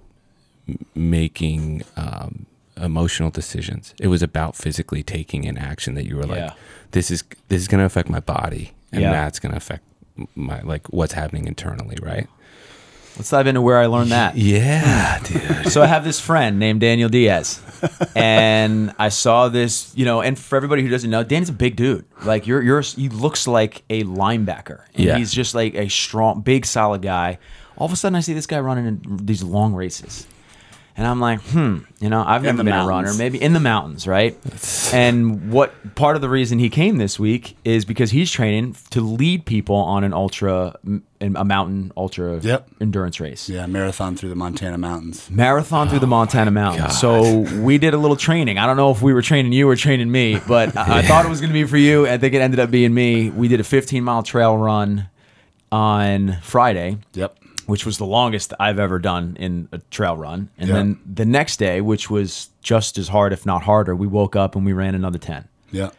[0.96, 2.46] making um,
[2.76, 3.94] emotional decisions.
[4.00, 6.46] It was about physically taking an action that you were Yeah.
[6.46, 6.54] like,
[6.92, 9.12] this is this is going to affect my body, and Yeah.
[9.12, 9.84] that's going to affect
[10.36, 12.28] my like what's happening internally, right?
[13.18, 14.36] Let's dive into where I learned that.
[14.38, 15.72] Yeah, dude.
[15.72, 17.60] so I have this friend named Daniel Diaz,
[18.16, 20.22] and I saw this, you know.
[20.22, 22.06] And for everybody who doesn't know, Danny's a big dude.
[22.24, 24.82] Like you're, you're, he looks like a linebacker.
[24.94, 25.18] And Yeah.
[25.18, 27.40] he's just like a strong, big, solid guy.
[27.78, 30.26] All of a sudden, I see this guy running in these long races,
[30.96, 33.14] and I'm like, hmm, you know, I've never the been a runner.
[33.14, 34.36] Maybe in the mountains, right?
[34.94, 39.02] and what part of the reason he came this week is because he's training to
[39.02, 40.76] lead people on an ultra,
[41.22, 42.68] a mountain ultra Yep.
[42.82, 45.30] endurance race Yeah, marathon through the Montana mountains.
[45.30, 46.98] marathon through the Montana mountains.
[47.00, 48.58] So we did a little training.
[48.58, 51.26] I don't know if we were training you or training me, but I I thought
[51.26, 52.08] it was going to be for you.
[52.08, 53.30] I think it ended up being me.
[53.30, 55.10] We did a 15 mile trail run
[55.72, 57.38] on Friday, Yep.
[57.68, 60.50] Which was the longest I've ever done in a trail run.
[60.58, 60.76] And Yeah.
[60.76, 64.56] then the next day, which was just as hard, if not harder, we woke up
[64.56, 65.48] and we ran another 10.
[65.72, 65.90] Yeah.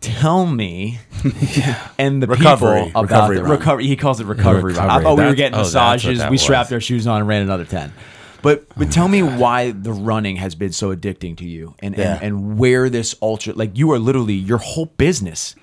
[0.00, 1.00] Tell me
[1.98, 2.84] and the Recovery.
[2.84, 3.86] people about Recovery the recovery.
[3.88, 4.88] He calls it recovery, run.
[4.88, 6.20] I thought we were getting oh, massages.
[6.20, 6.74] that We strapped was.
[6.74, 7.92] our shoes on and ran another ten.
[8.40, 11.96] But oh but tell me why the running has been so addicting to you, and,
[11.96, 12.14] Yeah.
[12.14, 15.56] and and where this ultra like you are literally your whole business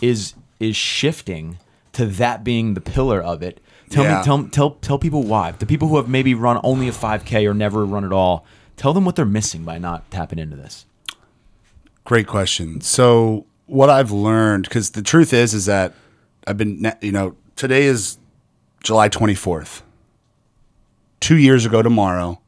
[0.00, 1.58] is is shifting
[1.92, 3.60] to that being the pillar of it.
[3.92, 4.18] Tell Yeah.
[4.18, 5.50] me tell tell tell people why.
[5.52, 8.44] The people who have maybe run only a five k or never run at all.
[8.76, 10.86] Tell them what they're missing by not tapping into this.
[12.04, 12.80] Great question.
[12.80, 15.92] So what I've learned, because the truth is, is that
[16.46, 18.16] I've been, you know, today is
[18.82, 19.82] July 24th.
[21.20, 22.40] Two years ago tomorrow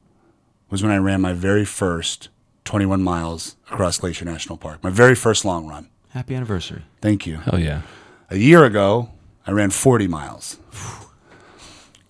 [0.70, 2.30] was when I ran my very first
[2.64, 4.82] 21 miles across Glacier National Park.
[4.82, 5.88] My very first long run.
[6.10, 6.82] Happy anniversary.
[7.02, 7.36] Thank you.
[7.36, 7.82] Hell yeah.
[8.30, 9.10] A year ago,
[9.46, 10.56] I ran 40 miles.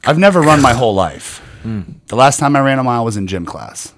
[0.06, 1.40] I've never run my whole life.
[2.08, 3.94] The last time I ran a mile was in gym class.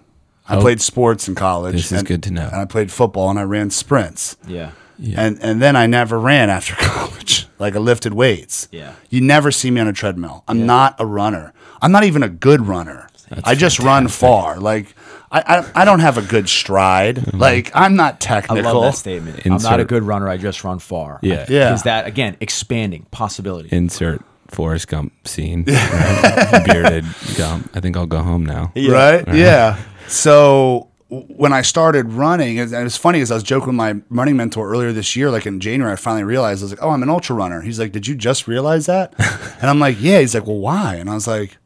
[0.49, 0.61] I Oh.
[0.61, 1.75] played sports in college.
[1.75, 2.47] This is and- good to know.
[2.53, 4.37] And I played football and I ran sprints.
[4.47, 4.71] Yeah.
[4.99, 5.21] Yeah.
[5.21, 7.49] And and then I never ran after college.
[7.59, 8.69] Like I lifted weights.
[8.71, 8.93] Yeah.
[9.11, 10.45] You never see me on a treadmill.
[10.47, 11.53] I'm not a runner.
[11.83, 13.09] I'm not even a good runner.
[13.43, 14.59] I just run far.
[14.61, 14.95] Like
[15.33, 15.41] I,
[15.75, 17.17] I I don't have a good stride.
[17.17, 17.39] Mm-hmm.
[17.39, 18.63] Like I'm not I technical.
[18.81, 19.45] love that statement.
[19.45, 20.29] I'm not a Insert- good runner.
[20.29, 21.19] I just run far.
[21.21, 21.45] Yeah.
[21.49, 21.75] Yeah.
[21.75, 23.69] Is that again expanding possibility?
[23.73, 25.65] Insert Forrest Gump scene.
[25.67, 26.63] right?
[26.67, 27.05] Bearded
[27.37, 27.71] Gump.
[27.75, 28.73] I think I'll go home now.
[28.75, 29.25] right?
[29.35, 29.79] Yeah.
[30.09, 33.97] So when I started running, and it was funny because I was joking with my
[34.11, 35.31] running mentor earlier this year.
[35.31, 37.79] Like in January, I finally realized I was like, "Oh, I'm an ultra runner." He's
[37.79, 39.15] like, "Did you just realize that?"
[39.61, 41.59] and I'm like, "Yeah." He's like, "Well, why?" And I was like,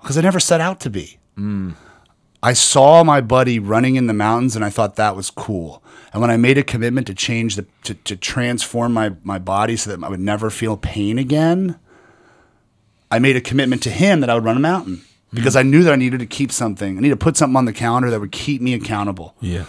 [0.00, 1.74] "Because I never set out to be." Mm.
[2.42, 5.82] I saw my buddy running in the mountains, and I thought that was cool.
[6.12, 9.76] And when I made a commitment to change the to, to transform my my body
[9.76, 11.78] so that I would never feel pain again,
[13.10, 15.02] I made a commitment to him that I would run a mountain
[15.32, 15.60] because mm.
[15.60, 16.98] I knew that I needed to keep something.
[16.98, 19.34] I needed to put something on the calendar that would keep me accountable.
[19.40, 19.64] Yeah.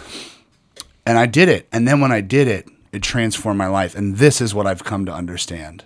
[1.06, 1.68] And I did it.
[1.72, 3.94] And then when I did it, it transformed my life.
[3.94, 5.84] And this is what I've come to understand.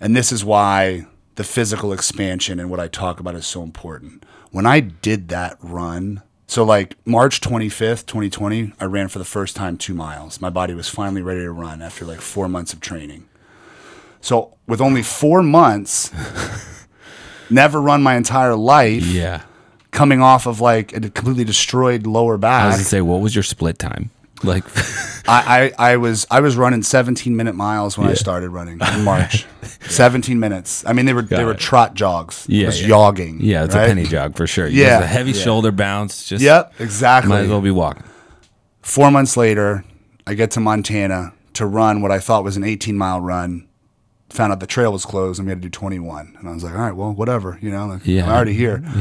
[0.00, 1.06] And this is why
[1.36, 4.24] the physical expansion and what I talk about is so important.
[4.50, 9.56] When I did that run, so like March 25th, 2020, I ran for the first
[9.56, 10.40] time two miles.
[10.40, 13.28] My body was finally ready to run after like four months of training.
[14.24, 16.10] So with only four months,
[17.50, 19.42] never run my entire life, Yeah.
[19.90, 22.62] coming off of like a completely destroyed lower back.
[22.62, 24.08] I was gonna say, what was your split time?
[24.42, 24.64] Like,
[25.28, 29.04] I, I, I was I was running 17 minute miles when I started running in
[29.04, 29.44] March.
[29.88, 30.84] 17 minutes.
[30.86, 32.46] I mean they were they Got were trot jogs.
[32.48, 32.88] yeah, it was yeah.
[32.88, 33.40] jogging.
[33.40, 33.84] Yeah, it's right?
[33.84, 34.66] a penny jog for sure.
[34.66, 34.86] Yeah.
[34.86, 36.26] Yeah, a heavy shoulder bounce.
[36.26, 37.28] Just Yep, exactly.
[37.28, 38.04] Might as well be walking.
[38.80, 39.84] Four months later,
[40.26, 43.68] I get to Montana to run what I thought was an 18 mile run.
[44.34, 46.36] Found out the trail was closed and we had to do 21.
[46.38, 48.24] And I was like, all right, well, whatever, you know, like, Yeah.
[48.26, 48.82] I'm already here.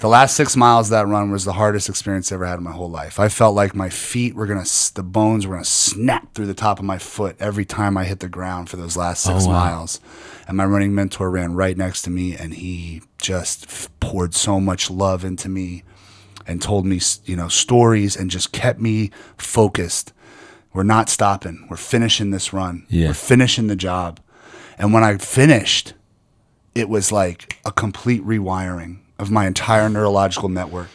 [0.00, 2.62] The last six miles of that run was the hardest experience I ever had in
[2.62, 3.18] my whole life.
[3.18, 6.46] I felt like my feet were going to, the bones were going to snap through
[6.46, 9.32] the top of my foot every time I hit the ground for those last oh,
[9.32, 9.54] six Oh, wow.
[9.54, 10.00] miles.
[10.46, 14.60] And my running mentor ran right next to me and he just f- poured so
[14.60, 15.82] much love into me
[16.46, 20.12] and told me, you know, stories and just kept me focused.
[20.72, 21.66] We're not stopping.
[21.68, 22.86] We're finishing this run.
[22.88, 23.08] Yeah.
[23.08, 24.20] We're finishing the job.
[24.78, 25.94] And when I finished,
[26.74, 30.88] it was like a complete rewiring of my entire neurological network.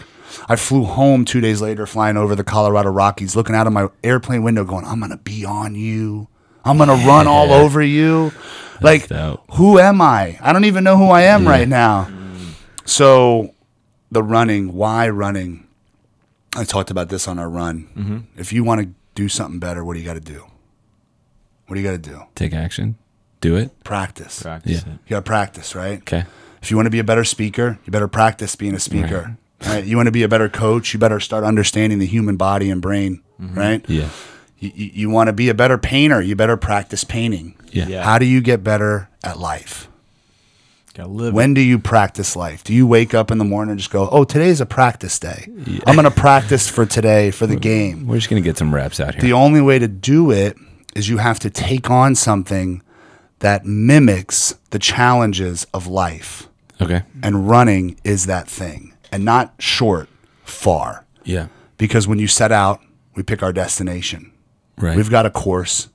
[0.48, 3.90] I flew home two days later, flying over the Colorado Rockies, looking out of my
[4.04, 6.28] airplane window, going, I'm going to be on you.
[6.66, 8.32] I'm going to run all over you.
[8.82, 9.44] like, dope.
[9.54, 10.40] who am I?
[10.42, 12.10] I don't even know who I am right now.
[12.86, 13.54] So,
[14.12, 15.68] the running, why running?
[16.56, 17.90] I talked about this on our run.
[17.96, 18.40] Mm-hmm.
[18.40, 20.46] If you want to do something better, what do you got to do?
[21.68, 22.24] What do you got to do?
[22.36, 22.98] Take action.
[23.44, 23.84] Do it.
[23.84, 24.42] Practice.
[24.42, 24.94] Practice Yeah.
[24.94, 25.00] it.
[25.06, 26.00] You got to practice, right?
[26.00, 26.24] Okay.
[26.62, 29.36] If you want to be a better speaker, you better practice being a speaker.
[29.66, 29.84] Right.
[29.84, 32.82] You want to be a better coach, you better start understanding the human body and
[32.82, 33.22] brain.
[33.42, 33.60] Mm-hmm.
[33.60, 33.86] Right.
[33.90, 34.08] Yeah.
[34.60, 37.56] You, you, you want to be a better painter, you better practice painting.
[37.72, 37.88] Yeah.
[37.88, 38.04] Yeah.
[38.04, 39.90] How do you get better at life?
[40.94, 41.34] Gotta live.
[41.34, 42.64] When do you practice life?
[42.64, 45.48] Do you wake up in the morning and just go, "Oh, today's a practice day.
[45.88, 49.00] I'm going to practice for today for the game." We're just gonna get some reps
[49.00, 49.22] out here.
[49.22, 50.56] The only way to do it
[50.96, 52.84] is you have to take on something
[53.40, 56.48] that mimics the challenges of life.
[56.82, 57.04] okay.
[57.22, 58.94] And running is that thing.
[59.12, 60.10] And not short,
[60.44, 61.06] far.
[61.24, 61.48] Yeah.
[61.78, 62.82] Because when you set out,
[63.16, 64.32] we pick our destination.
[64.78, 64.96] Right.
[64.98, 65.90] We've got a course,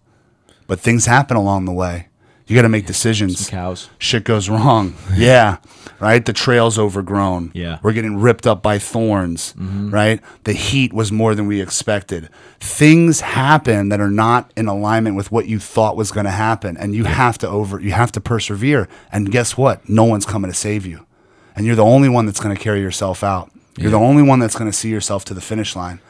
[0.66, 2.07] but things happen along the way.
[2.48, 3.40] You got to make decisions.
[3.40, 3.90] Some cows.
[3.98, 4.94] Shit goes wrong.
[5.14, 5.58] yeah.
[6.00, 6.24] Right?
[6.24, 7.50] The trail's overgrown.
[7.54, 7.78] Yeah.
[7.82, 9.52] We're getting ripped up by thorns.
[9.52, 9.90] Mm-hmm.
[9.90, 10.20] Right?
[10.44, 12.30] The heat was more than we expected.
[12.58, 16.78] Things happen that are not in alignment with what you thought was going to happen.
[16.78, 18.88] And you have to over, you have to persevere.
[19.12, 19.86] And guess what?
[19.86, 21.04] No one's coming to save you.
[21.54, 23.50] And you're the only one that's going to carry yourself out.
[23.76, 26.00] You're the only one that's going to see yourself to the finish line.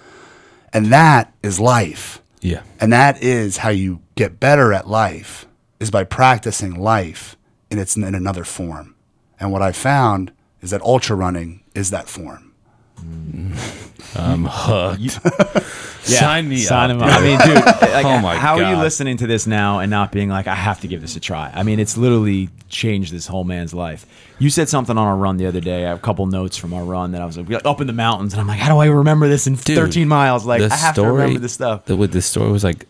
[0.72, 2.22] And that is life.
[2.40, 2.62] Yeah.
[2.80, 5.47] And that is how you get better at life
[5.80, 7.36] is by practicing life
[7.70, 8.94] in its in another form.
[9.40, 12.52] And what I found is that ultra running is that form.
[14.14, 15.20] I'm hooked.
[16.08, 17.12] Yeah, Sign me sign up, him up.
[17.12, 20.10] I mean, dude, like, Oh my how are you listening to this now and not
[20.10, 21.50] being like, I have to give this a try?
[21.54, 24.06] I mean, it's literally changed this whole man's life.
[24.38, 25.84] You said something on our run the other day.
[25.84, 27.92] I have a couple notes from our run that I was like, up in the
[27.92, 30.46] mountains, and I'm like, how do I remember this in Dude, 13 miles?
[30.46, 31.84] Like, the I have to remember this stuff.
[31.84, 32.86] The, with the story was like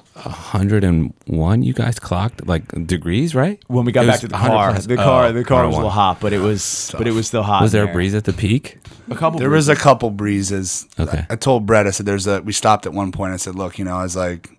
[0.66, 1.62] 101.
[1.62, 3.60] You guys clocked like degrees, right?
[3.66, 5.74] when we got It back to the car, plus- the car, oh, the car was
[5.74, 7.62] a little hot, but it was, but it was still hot.
[7.62, 8.78] Was in there a breeze at the peak?
[9.10, 9.38] A couple.
[9.38, 10.86] There was a couple breezes.
[11.00, 11.26] Okay.
[11.30, 13.32] I told Brett, I said, there's a, we stopped at one point.
[13.32, 14.50] I said, look, you know, I was like,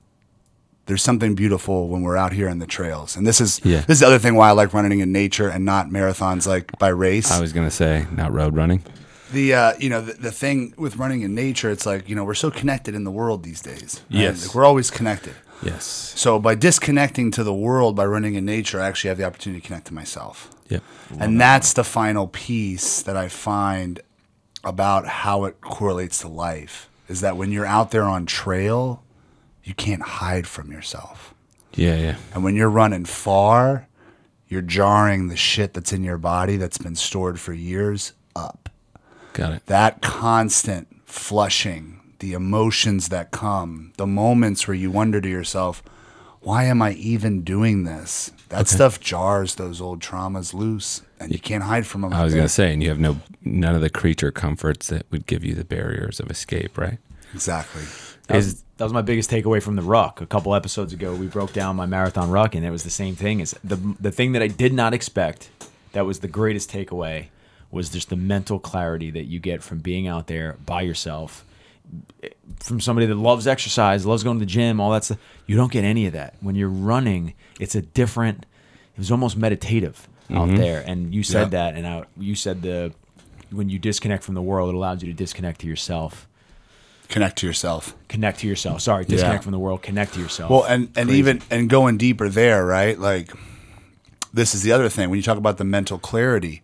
[0.86, 3.16] there's something beautiful when we're out here in the trails.
[3.16, 3.82] And this is, Yeah.
[3.82, 6.72] this is the other thing why I like running in nature and not marathons like
[6.80, 7.32] by race.
[7.32, 8.84] I was gonna say not road running.
[9.32, 12.24] the uh, you know the, the thing with running in nature it's like you know
[12.24, 14.20] we're so connected in the world these days right?
[14.22, 14.48] Yes.
[14.48, 15.84] Like, we're always connected Yes.
[16.16, 19.62] so by disconnecting to the world by running in nature i actually have the opportunity
[19.62, 20.80] to connect to myself Yeah,
[21.20, 24.00] and that's the final piece that i find
[24.64, 29.04] about how it correlates to life is that when you're out there on trail
[29.64, 31.34] you can't hide from yourself
[31.74, 31.96] Yeah.
[31.96, 32.16] Yeah.
[32.34, 33.88] and when you're running far
[34.48, 38.70] you're jarring the shit that's in your body that's been stored for years up
[39.34, 39.66] Got it.
[39.68, 45.82] that constant flushing, the emotions that come, the moments where you wonder to yourself,
[46.42, 48.32] why am I even doing this?
[48.50, 52.14] That stuff jars those old traumas loose, and you can't hide from them.
[52.14, 55.26] I was gonna say, and you have no none of the creature comforts that would
[55.28, 56.98] give you the barriers of escape, right?
[57.34, 57.84] exactly.
[58.28, 60.22] That was, that was my biggest takeaway from the ruck.
[60.22, 63.16] A couple episodes ago, we broke down my marathon ruck, and it was the same
[63.16, 63.40] thing.
[63.40, 65.50] Is the the thing that I did not expect
[65.94, 67.28] that was the greatest takeaway
[67.72, 71.46] was just the mental clarity that you get from being out there by yourself,
[72.60, 75.18] from somebody that loves exercise, loves going to the gym, all that stuff.
[75.48, 77.34] You don't get any of that when you're running.
[77.60, 78.46] It's a different.
[78.96, 80.58] It was almost meditative out mm-hmm.
[80.58, 81.72] there, and you said Yeah.
[81.72, 82.94] that, and I, you said the
[83.52, 86.28] when you disconnect from the world, it allows you to disconnect to yourself
[87.10, 87.96] Connect to yourself.
[88.08, 88.82] connect to yourself.
[88.82, 90.52] Sorry, disconnect from the world, connect to yourself.
[90.52, 93.00] Well, and and even and going deeper there, right?
[93.00, 93.32] Like
[94.32, 96.62] this is the other thing when you talk about the mental clarity.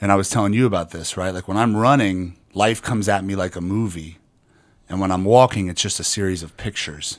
[0.00, 1.34] And I was telling you about this, right?
[1.34, 4.18] Like when I'm running, life comes at me like a movie.
[4.90, 7.18] And when I'm walking, it's just a series of pictures.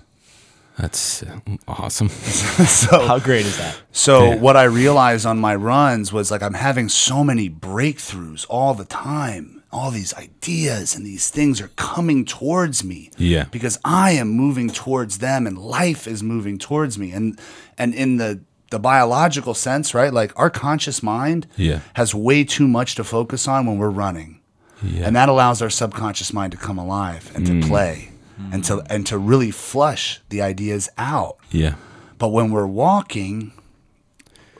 [0.77, 2.09] That's uh, awesome.
[2.09, 3.77] so how great is that?
[3.91, 4.35] So Yeah.
[4.35, 8.85] what I realized on my runs was like I'm having so many breakthroughs all the
[8.85, 9.63] time.
[9.71, 13.09] All these ideas and these things are coming towards me.
[13.17, 13.45] Yeah.
[13.51, 17.11] Because I am moving towards them and life is moving towards me.
[17.11, 17.39] And
[17.77, 20.11] and in the the biological sense, right?
[20.13, 21.79] Like our conscious mind Yeah.
[21.95, 24.40] has way too much to focus on when we're running.
[24.83, 25.05] Yeah.
[25.07, 27.67] And that allows our subconscious mind to come alive and to mm.
[27.67, 28.53] play mm.
[28.53, 31.37] and to and to really flush the ideas out.
[31.51, 31.75] yeah.
[32.17, 33.51] But when we're walking,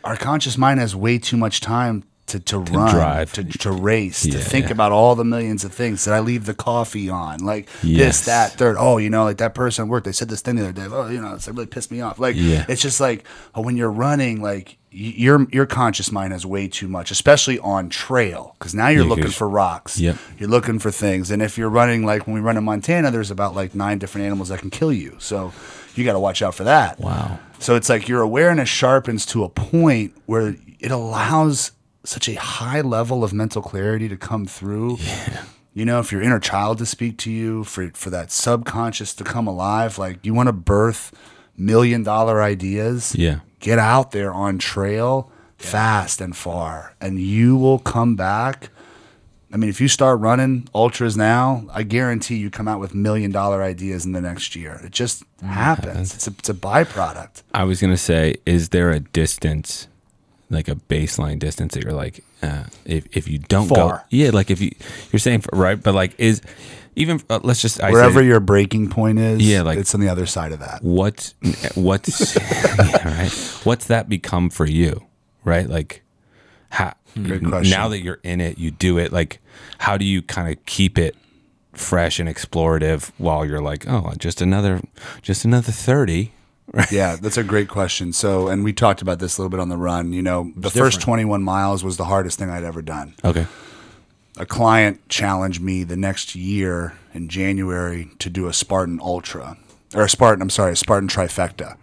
[0.04, 3.34] our conscious mind has way too much time to, to, run, drive.
[3.34, 4.72] to, to race, to think yeah.
[4.72, 6.06] about all the millions of things.
[6.06, 7.40] Did I leave the coffee on?
[7.40, 8.18] Like Yes.
[8.20, 8.78] this, that, third.
[8.80, 10.88] Oh, you know, like that person at work, they said this thing the other day.
[10.90, 12.20] Oh, you know, it's like really pissed me off.
[12.20, 12.66] Like Yeah.
[12.70, 17.12] it's just like when you're running, like your your conscious mind has way too much,
[17.12, 19.98] especially on trail, because now you're Yeah, looking for rocks.
[20.00, 20.18] Yep.
[20.38, 23.32] You're looking for things, and if you're running like when we run in Montana, there's
[23.32, 25.16] about like nine different animals that can kill you.
[25.20, 25.54] So
[25.96, 27.00] you got to watch out for that.
[27.00, 27.40] Wow.
[27.60, 31.72] So it's like your awareness sharpens to a point where it allows
[32.04, 34.98] such a high level of mental clarity to come through.
[35.74, 39.24] You know, if your inner child to speak to you, for for that subconscious to
[39.24, 41.14] come alive, like you want to birth
[41.66, 43.16] million dollar ideas.
[43.16, 43.40] Yeah.
[43.60, 48.70] Get out there on trail fast and far, and you will come back.
[49.54, 53.32] I mean, if you start running ultras now, I guarantee you come out with million
[53.32, 54.82] dollar ideas in the next year.
[54.84, 56.16] It just happens.
[56.16, 57.44] It's a, it's a byproduct.
[57.54, 59.88] I was gonna say, is there a distance
[60.50, 64.50] like a baseline distance that you're like, uh, if if you don't go, yeah, like
[64.50, 64.72] if you
[65.12, 66.42] you're saying right, but like is
[66.96, 70.02] even uh, let's just I Wherever say, your breaking point is, Yeah, like- it's on
[70.02, 70.84] the other side of that.
[70.84, 71.34] what
[71.76, 72.36] what's
[72.78, 73.32] yeah, right
[73.64, 75.06] what's that become for you
[75.44, 76.04] right like
[76.70, 77.70] how question.
[77.70, 79.40] now that you're in it you do it like
[79.80, 81.16] how do you kind of keep it
[81.74, 84.82] fresh and explorative while you're like oh just another
[85.22, 86.32] just another 30
[86.92, 88.14] Yeah, that's a great question.
[88.14, 90.14] So, and we talked about this a little bit on the run.
[90.14, 93.14] You know, the first 21 miles was the hardest thing I'd ever done.
[93.26, 93.46] okay
[94.38, 99.58] A client challenged me the next year in January to do a Spartan Ultra,
[99.94, 101.76] or a Spartan, I'm sorry, a Spartan Trifecta,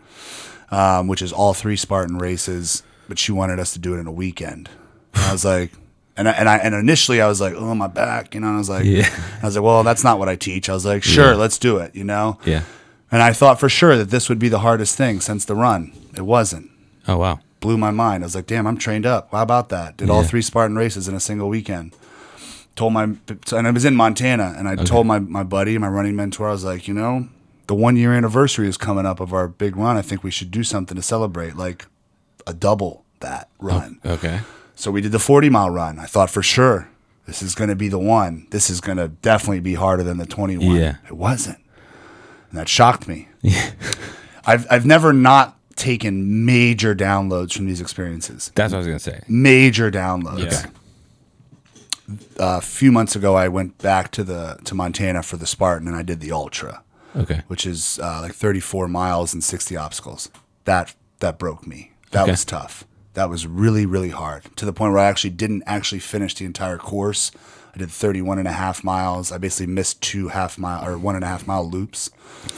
[0.70, 4.06] um, which is all three Spartan races, but she wanted us to do it in
[4.06, 4.68] a weekend.
[5.14, 5.72] And I was like,
[6.16, 8.48] and I, and I and initially I was like, oh my back, you know.
[8.48, 9.08] And I was like, Yeah.
[9.42, 10.68] I was like, well, that's not what I teach.
[10.68, 12.38] I was like, sure, let's do it, you know.
[12.44, 12.64] yeah
[13.12, 15.92] And I thought for sure that this would be the hardest thing since the run.
[16.16, 16.70] It wasn't.
[17.06, 18.22] oh wow Blew my mind.
[18.22, 19.32] I was like, damn, I'm trained up.
[19.32, 19.96] How about that?
[19.96, 21.92] Did all three Spartan races in a single weekend.
[22.78, 26.14] Told my, and I was in Montana, and I told my, my buddy, my running
[26.14, 27.28] mentor, I was like, you know,
[27.66, 29.96] the one year anniversary is coming up of our big run.
[29.96, 31.86] I think we should do something to celebrate, like
[32.46, 33.98] a double that run.
[34.06, 34.42] okay
[34.76, 35.98] So we did the 40 mile run.
[35.98, 36.88] I thought for sure
[37.26, 38.46] this is going to be the one.
[38.50, 40.76] This is going to definitely be harder than the 21.
[40.76, 40.96] Yeah.
[41.08, 41.58] It wasn't.
[42.50, 43.26] And that shocked me.
[44.46, 48.50] I've, I've never not taken major downloads from these experiences.
[48.54, 50.52] that's what i was gonna say Major downloads.
[50.52, 50.70] Yeah.
[52.38, 55.96] A few months ago, I went back to the to Montana for the Spartan, and
[55.96, 56.82] I did the Ultra,
[57.14, 60.30] okay which is uh, like 34 miles and 60 obstacles.
[60.64, 61.92] That that broke me.
[62.12, 62.30] That Okay.
[62.30, 62.84] was tough.
[63.14, 66.44] That was really really hard to the point where I actually didn't actually finish the
[66.46, 67.30] entire course.
[67.74, 69.30] I did 31 and a half miles.
[69.30, 72.10] I basically missed two half mile or one and a half mile loops.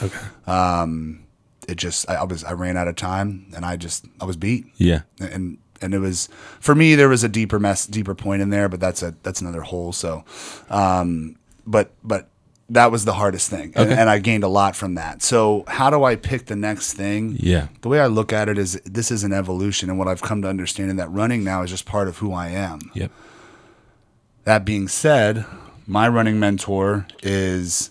[0.02, 1.24] okay Um,
[1.66, 4.36] It just I, I was I ran out of time, and I just I was
[4.36, 4.66] beat.
[4.76, 6.28] yeah and and it was
[6.60, 9.40] for me there was a deeper mess deeper point in there but that's a that's
[9.40, 9.92] another hole.
[9.92, 10.24] So
[10.68, 12.28] um but but
[12.68, 13.72] that was the hardest thing.
[13.74, 15.22] And, and i gained a lot from that.
[15.22, 17.36] So how do i pick the next thing?
[17.38, 17.68] Yeah.
[17.80, 19.90] The way i look at it is this is an evolution.
[19.90, 22.32] And what i've come to understand in that running now is just part of who
[22.32, 22.80] i am.
[22.94, 23.10] Yep.
[24.44, 25.44] That being said
[25.86, 27.90] my running mentor is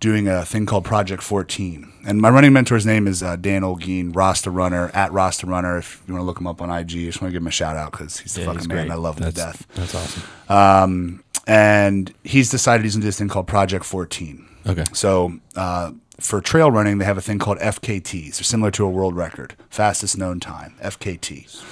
[0.00, 1.92] doing a thing called Project 14.
[2.06, 5.78] And my running mentor's name is uh, Dan Olguin, Rasta Runner, at Rasta Runner.
[5.78, 7.46] If you want to look him up on IG, I just want to give him
[7.48, 8.90] a shout out because he's the Yeah, fucking he's man.
[8.90, 9.66] I love him that's, to death.
[9.74, 14.46] that's awesome And he's decided he's going to do this thing called Project 14.
[14.68, 18.36] okay So uh, for trail running, they have a thing called FKTs.
[18.36, 21.62] They're similar to a world record, fastest known time, FKT.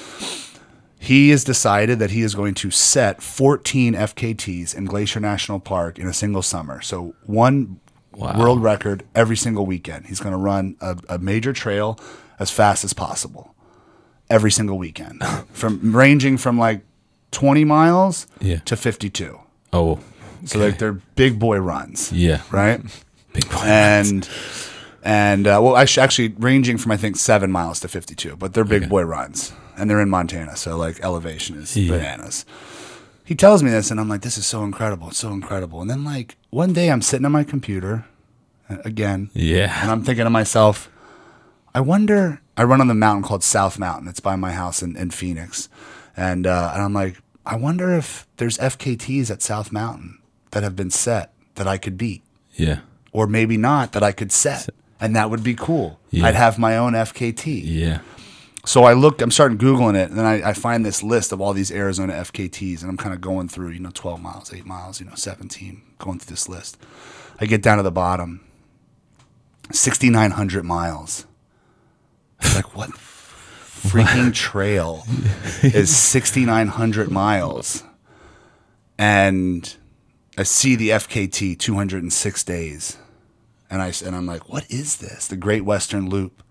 [0.99, 5.99] He has decided that he is going to set 14 FKTs in Glacier National Park
[5.99, 6.81] in a single summer.
[6.81, 7.79] So one
[8.17, 8.39] Wow.
[8.39, 10.07] world record every single weekend.
[10.07, 11.99] He's going to run a, a major trail
[12.39, 13.55] as fast as possible
[14.31, 16.81] every single weekend, from ranging from like
[17.33, 18.59] 20 miles Yeah.
[18.65, 19.39] to 52.
[19.73, 19.99] oh
[20.47, 22.81] So like they're big boy runs yeah right?
[23.33, 24.29] big boy and
[25.03, 28.65] and uh, well, actually, actually ranging from I think seven miles to fifty-two, but they're
[28.65, 28.89] big Okay.
[28.89, 31.91] boy runs, and they're in Montana, so like elevation is Yeah.
[31.99, 32.47] bananas.
[33.25, 35.09] He tells me this, and I'm like, "This is so incredible!
[35.09, 38.05] It's so incredible!" And then like one day, I'm sitting on my computer
[38.69, 40.91] uh, again, yeah and I'm thinking to myself,
[41.75, 42.41] I wonder.
[42.57, 44.07] I run on the mountain called South Mountain.
[44.07, 45.69] It's by my house in, in Phoenix,
[46.17, 50.19] and uh, and I'm like, I wonder if there's FKTs at South Mountain
[50.53, 52.23] that have been set that I could beat
[52.55, 52.81] yeah
[53.15, 54.69] or maybe not that I could set.
[55.01, 55.99] And that would be cool.
[56.11, 56.27] Yeah.
[56.27, 57.63] I'd have my own FKT.
[57.65, 58.01] yeah
[58.67, 61.41] So I look, I'm starting Googling it, and then I, I find this list of
[61.41, 64.65] all these Arizona FKTs, and I'm kind of going through, you know, 12 miles, 8
[64.65, 66.79] miles, you know, 17, going through this list.
[67.39, 68.41] I get down to the bottom
[69.71, 71.27] 6,900 miles.
[72.55, 75.05] like, what freaking trail
[75.63, 77.85] is 6,900 miles?
[78.97, 79.77] And
[80.39, 82.97] I see the FKT 206 days.
[83.69, 85.27] And, I, and I'm like, what is this?
[85.27, 86.43] The Great Western Loop.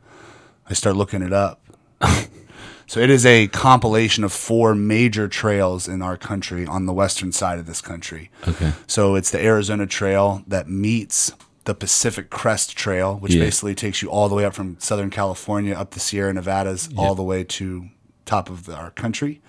[0.69, 1.62] I start looking it up.
[2.87, 7.31] so it is a compilation of four major trails in our country on the western
[7.31, 8.29] side of this country.
[8.47, 11.31] okay So it's the Arizona Trail that meets
[11.65, 13.43] the Pacific Crest Trail, which Yeah.
[13.45, 17.15] basically takes you all the way up from Southern California up the Sierra Nevadas, all
[17.15, 17.89] the way to
[18.25, 19.41] top of the, our country,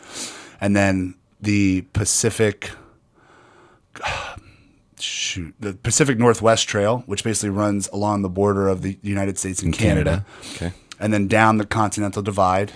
[0.61, 2.71] and then the Pacific.
[5.01, 9.61] Shoot, the Pacific Northwest Trail, which basically runs along the border of the United States
[9.61, 10.25] and Canada,
[10.55, 12.72] okay and then down the Continental Divide,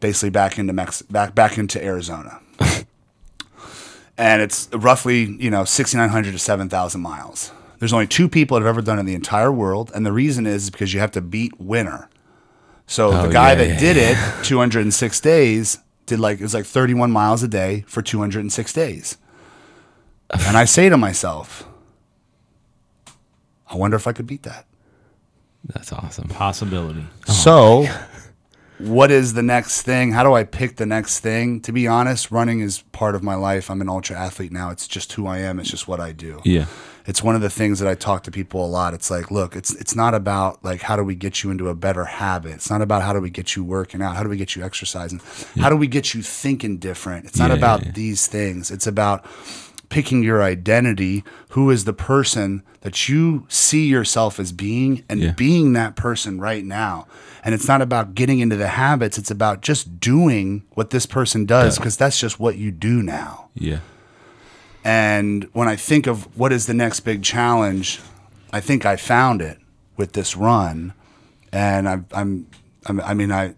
[0.00, 2.40] basically back into Mex- back back into Arizona.
[4.18, 7.52] and it's roughly you know 6,900 to 7,000 miles.
[7.78, 10.12] There's only two people that have ever done it in the entire world, and the
[10.12, 12.08] reason is because you have to beat winter.
[12.86, 16.54] So Oh, the guy yeah, that yeah, did it 206 days did like it was
[16.54, 19.16] like 31 miles a day for 206 days.
[20.30, 21.66] and I say to myself,
[23.68, 24.66] I wonder if I could beat that.
[25.72, 26.28] That's awesome.
[26.28, 27.04] Possibility.
[27.28, 27.86] Oh so,
[28.78, 30.12] what is the next thing?
[30.12, 31.60] How do I pick the next thing?
[31.62, 33.70] To be honest, running is part of my life.
[33.70, 34.70] I'm an ultra athlete now.
[34.70, 35.58] It's just who I am.
[35.58, 36.40] It's just what I do.
[36.44, 36.66] Yeah.
[37.06, 38.94] It's one of the things that I talk to people a lot.
[38.94, 41.74] It's like, look, it's it's not about like how do we get you into a
[41.74, 42.52] better habit.
[42.52, 44.16] It's not about how do we get you working out.
[44.16, 45.20] How do we get you exercising?
[45.58, 47.26] How do we get you thinking different?
[47.26, 47.92] It's not Yeah, yeah, about yeah.
[47.92, 48.70] these things.
[48.70, 49.24] It's about
[49.88, 51.24] picking your identity.
[51.50, 55.32] Who is the person that you see yourself as being and Yeah.
[55.32, 57.06] being that person right now.
[57.44, 59.16] And it's not about getting into the habits.
[59.18, 63.48] It's about just doing what this person does because that's just what you do now.
[63.54, 63.78] Yeah.
[64.84, 68.00] And when I think of what is the next big challenge,
[68.52, 69.58] I think I found it
[69.96, 70.92] with this run.
[71.52, 72.46] And I'm, I'm,
[72.86, 73.54] I'm I mean, I,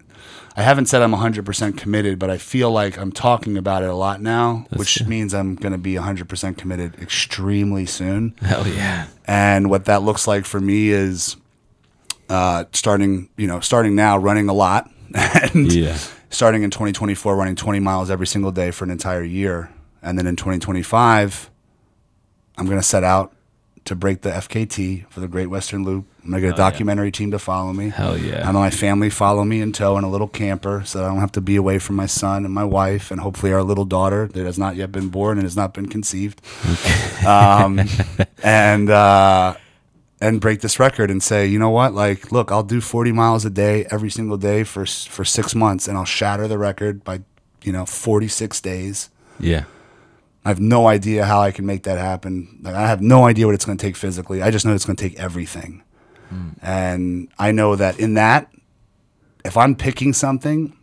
[0.58, 3.94] I haven't said I'm 100% committed, but I feel like I'm talking about it a
[3.94, 5.08] lot now, which good.
[5.08, 8.34] means I'm going to be 100% committed extremely soon.
[8.40, 9.08] Hell yeah.
[9.26, 11.36] And what that looks like for me is
[12.30, 15.98] uh, starting, you know, starting now running a lot and Yeah.
[16.30, 19.70] starting in 2024 running 20 miles every single day for an entire year.
[20.02, 21.50] And then in 2025,
[22.56, 23.34] I'm going to set out
[23.86, 26.06] to break the FKT for the Great Western Loop.
[26.24, 27.88] I'm to get a documentary team to follow me.
[27.88, 28.40] Hell yeah.
[28.40, 31.20] I'm gonna my family follow me in tow in a little camper so I don't
[31.20, 34.26] have to be away from my son and my wife and hopefully our little daughter
[34.28, 36.40] that has not yet been born and has not been conceived.
[37.24, 37.80] um,
[38.42, 39.54] and uh,
[40.20, 41.94] and break this record and say, you know what?
[41.94, 45.86] Like, look, I'll do 40 miles a day every single day for for six months,
[45.88, 47.20] and I'll shatter the record by,
[47.62, 49.10] you know, 46 days.
[49.38, 49.64] Yeah.
[50.46, 52.60] I have no idea how I can make that happen.
[52.62, 54.42] Like, I have no idea what it's going to take physically.
[54.42, 55.82] I just know it's going to take everything.
[56.62, 58.50] And I know that in that,
[59.44, 60.76] if I'm picking something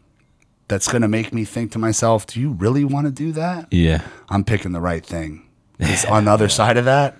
[0.68, 3.68] that's going to make me think to myself, do you really want to do that?
[3.72, 4.02] Yeah.
[4.30, 5.48] I'm picking the right thing.
[5.80, 7.18] 'Cause on the other side of that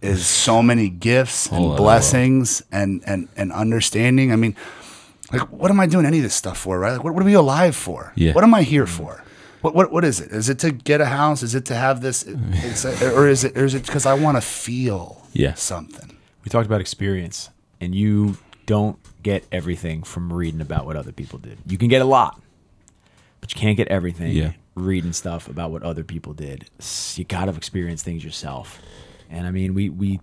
[0.00, 4.32] is so many gifts and blessings and, and, and understanding.
[4.32, 4.54] I mean,
[5.32, 6.92] like, what am I doing any of this stuff for, right?
[6.92, 8.12] Like, what, what are we alive for?
[8.14, 8.32] Yeah.
[8.32, 9.23] What am I here for?
[9.64, 10.30] What, what, what is it?
[10.30, 11.42] Is it to get a house?
[11.42, 12.22] Is it to have this?
[12.52, 15.54] It's or is it, or is it because I want to feel Yeah.
[15.54, 16.14] something?
[16.44, 17.48] We talked about experience,
[17.80, 18.36] and you
[18.66, 21.56] don't get everything from reading about what other people did.
[21.66, 22.42] You can get a lot,
[23.40, 24.52] but you can't get everything Yeah.
[24.74, 26.68] reading stuff about what other people did.
[27.14, 28.78] You got to experience things yourself.
[29.30, 30.20] And I mean, we we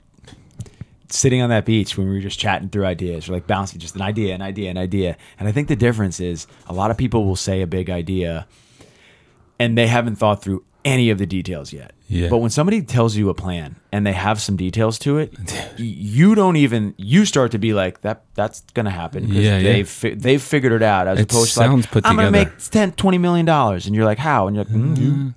[1.09, 3.95] sitting on that beach when we were just chatting through ideas, we're like bouncing just
[3.95, 5.17] an idea, an idea, an idea.
[5.39, 8.45] And I think the difference is a lot of people will say a big idea
[9.61, 11.91] and they haven't thought through any of the details yet.
[12.07, 12.27] Yeah.
[12.29, 15.31] But when somebody tells you a plan and they have some details to it,
[15.77, 19.57] you don't even you start to be like that that's going to happen because Yeah,
[19.59, 19.71] yeah.
[19.73, 21.69] they've fi- they've figured it out as It opposed to like
[22.05, 24.73] I'm going to make 10 20 million dollars and you're like how and you're like
[24.73, 25.33] mm, you-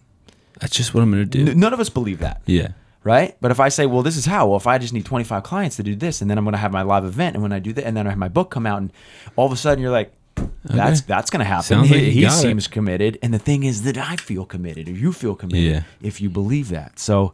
[0.60, 1.46] That's just what I'm gonna do.
[1.46, 2.40] n- none of us believe that.
[2.46, 2.68] yeah.
[3.04, 5.42] Right, but if I say, "Well, this is how," well, if I just need 25
[5.42, 7.52] clients to do this, and then I'm going to have my live event, and when
[7.52, 8.90] I do that, and then I have my book come out, and
[9.36, 10.94] all of a sudden you're like, "That's Okay.
[11.06, 12.36] that's going to happen." Sounds he you he got it.
[12.40, 15.82] seems committed, and the thing is that I feel committed, or you feel committed, Yeah.
[16.02, 16.98] if you believe that.
[16.98, 17.32] So,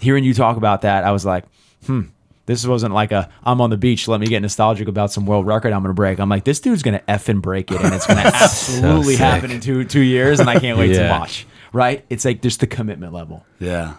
[0.00, 1.44] hearing you talk about that, I was like,
[1.86, 2.02] "Hmm."
[2.46, 4.06] This wasn't like a I'm on the beach.
[4.06, 6.18] Let me get nostalgic about some world record I'm going to break.
[6.20, 9.14] I'm like, this dude's going to f and break it, and it's going to absolutely
[9.14, 9.20] sick.
[9.24, 11.46] happen in two two years, and I can't wait to watch.
[11.72, 12.04] Right?
[12.10, 13.46] It's like just the commitment level.
[13.58, 13.94] Yeah,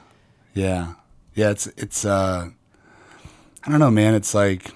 [0.54, 0.94] yeah,
[1.34, 1.50] yeah.
[1.50, 2.06] It's it's.
[2.06, 2.50] uh
[3.66, 4.14] I don't know, man.
[4.14, 4.72] It's like,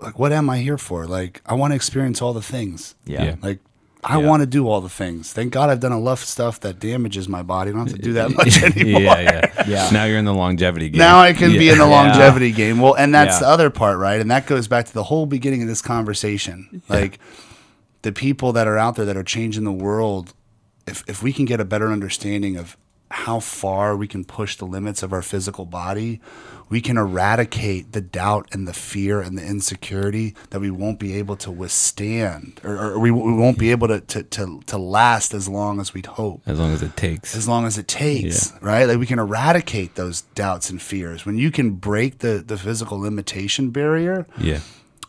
[0.00, 1.06] like, what am I here for?
[1.06, 2.94] Like, I want to experience all the things.
[3.04, 3.24] Yeah.
[3.24, 3.34] Yeah.
[3.42, 3.58] Like,
[4.04, 4.26] I Yeah.
[4.26, 5.32] want to do all the things.
[5.32, 7.70] Thank God I've done enough stuff that damages my body.
[7.70, 9.00] I don't have to do that much anymore.
[9.00, 9.90] yeah, yeah, Yeah.
[9.92, 10.98] Now you're in the longevity game.
[10.98, 11.90] Now I can be in the Yeah.
[11.90, 12.80] longevity game.
[12.80, 13.40] Well, and that's Yeah.
[13.40, 14.20] the other part, right?
[14.20, 16.82] And that goes back to the whole beginning of this conversation.
[16.88, 17.18] Like
[18.02, 20.34] the people that are out there that are changing the world,
[20.88, 22.76] if if we can get a better understanding of
[23.12, 26.20] how far we can push the limits of our physical body,
[26.68, 31.14] we can eradicate the doubt and the fear and the insecurity that we won't be
[31.14, 35.34] able to withstand or, or we, we won't be able to, to, to, to last
[35.34, 37.36] as long as we'd hope As long as it takes.
[37.36, 38.84] as long as it takes, right?
[38.86, 41.26] Like we can eradicate those doubts and fears.
[41.26, 44.60] When you can break the the physical limitation barrier yeah.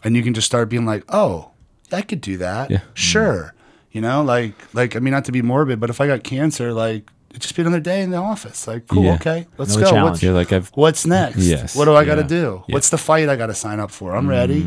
[0.03, 1.51] and you can just start being like, "Oh,
[1.91, 2.81] I could do that." Yeah.
[2.93, 3.53] Sure.
[3.91, 6.73] You know, like like I mean not to be morbid, but if I got cancer,
[6.73, 8.67] like just be another day in the office.
[8.67, 9.15] Like, cool, Yeah.
[9.15, 9.47] okay.
[9.57, 10.03] Let's Another go.
[10.05, 10.69] What's, like I've.
[10.75, 11.37] what's next?
[11.37, 11.75] Yes.
[11.75, 12.63] What do I got to do?
[12.67, 12.73] Yeah.
[12.73, 14.15] What's the fight I got to sign up for?
[14.15, 14.59] I'm ready.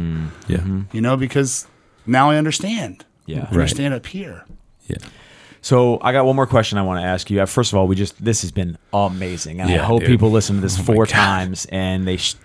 [0.48, 0.64] Yeah.
[0.92, 1.66] You know, because
[2.06, 3.04] now I understand.
[3.26, 3.46] Yeah.
[3.50, 4.44] I understand up here.
[4.88, 4.96] Yeah.
[5.62, 7.40] So I got one more question I want to ask you.
[7.40, 10.08] Uh, First of all, we just this has been amazing, and I hope dude.
[10.10, 12.36] people listen to this Oh four times and they sh-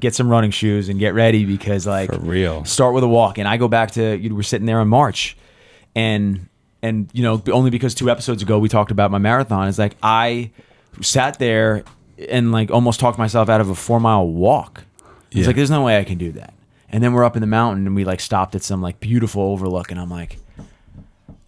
[0.00, 2.64] get some running shoes and get ready because like For real.
[2.64, 3.38] start with a walk.
[3.38, 5.36] And I go back to you were sitting there in March,
[5.94, 6.48] and
[6.86, 9.68] and you know only because two episodes ago we talked about my marathon.
[9.68, 10.50] It's like I
[11.02, 11.84] sat there
[12.30, 14.84] and like almost talked myself out of a four mile walk.
[15.30, 15.46] It's Yeah.
[15.48, 16.54] like there's no way I can do that.
[16.88, 19.42] And then we're up in the mountain and we like stopped at some like beautiful
[19.42, 20.38] overlook, and I'm like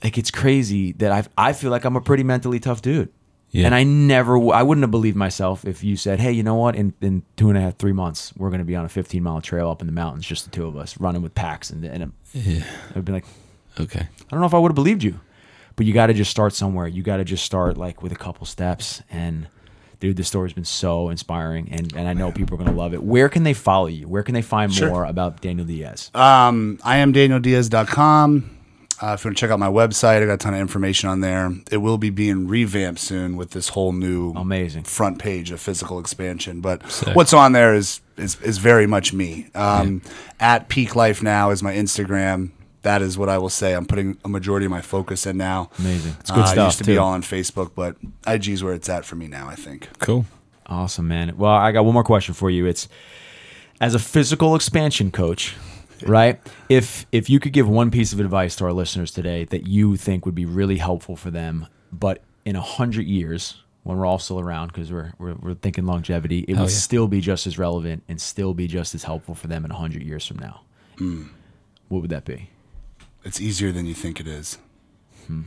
[0.02, 3.08] like it's crazy that I I feel like I'm a pretty mentally tough dude.
[3.50, 3.64] Yeah.
[3.64, 6.76] And I never, I wouldn't have believed myself if you said, "Hey, you know what?
[6.76, 9.22] In in two and a half, three months, we're going to be on a 15
[9.22, 11.82] mile trail up in the mountains, just the two of us, running with packs." And
[11.84, 12.64] and Yeah.
[12.94, 13.24] I'd be like,
[13.80, 14.00] Okay.
[14.00, 15.18] I don't know if I would have believed you,
[15.78, 16.86] but you got to just start somewhere.
[16.88, 19.00] You got to just start like with a couple steps.
[19.10, 19.46] And
[20.00, 22.92] dude, this story's been so inspiring, and and I know people are going to love
[22.92, 23.02] it.
[23.02, 24.06] Where can they follow you?
[24.08, 24.90] Where can they find Sure.
[24.90, 26.10] more about Daniel Diaz?
[26.14, 28.50] Um, I am DanielDiaz.com.
[29.00, 31.08] Uh, if you want to check out my website, I got a ton of information
[31.08, 31.52] on there.
[31.70, 34.82] It will be being revamped soon with this whole new Amazing.
[34.82, 36.60] front page of physical expansion.
[36.60, 37.14] But Sick.
[37.14, 39.46] what's on there is is, is very much me.
[39.54, 40.02] Um,
[40.40, 42.50] At Peak Life Now is my Instagram.
[42.82, 43.72] That is what I will say.
[43.74, 45.70] I'm putting a majority of my focus in now.
[45.78, 46.14] Amazing.
[46.20, 48.72] It's good Uh, I stuff, used to be all on Facebook, but IG is where
[48.74, 49.48] it's at for me now.
[49.48, 49.88] I think.
[49.98, 50.26] Cool.
[50.66, 51.36] Awesome, man.
[51.36, 52.66] Well, I got one more question for you.
[52.66, 52.88] It's
[53.80, 55.54] as a physical expansion coach,
[56.06, 56.38] right?
[56.68, 59.96] If if you could give one piece of advice to our listeners today that you
[59.96, 64.18] think would be really helpful for them, but in a hundred years, when we're all
[64.18, 66.76] still around, because we're, we're we're thinking longevity, it Hell would yeah.
[66.78, 69.76] still be just as relevant and still be just as helpful for them in a
[69.76, 70.60] hundred years from now.
[71.88, 72.50] What would that be?
[73.24, 74.58] It's easier than you think it is.
[75.26, 75.42] Hmm.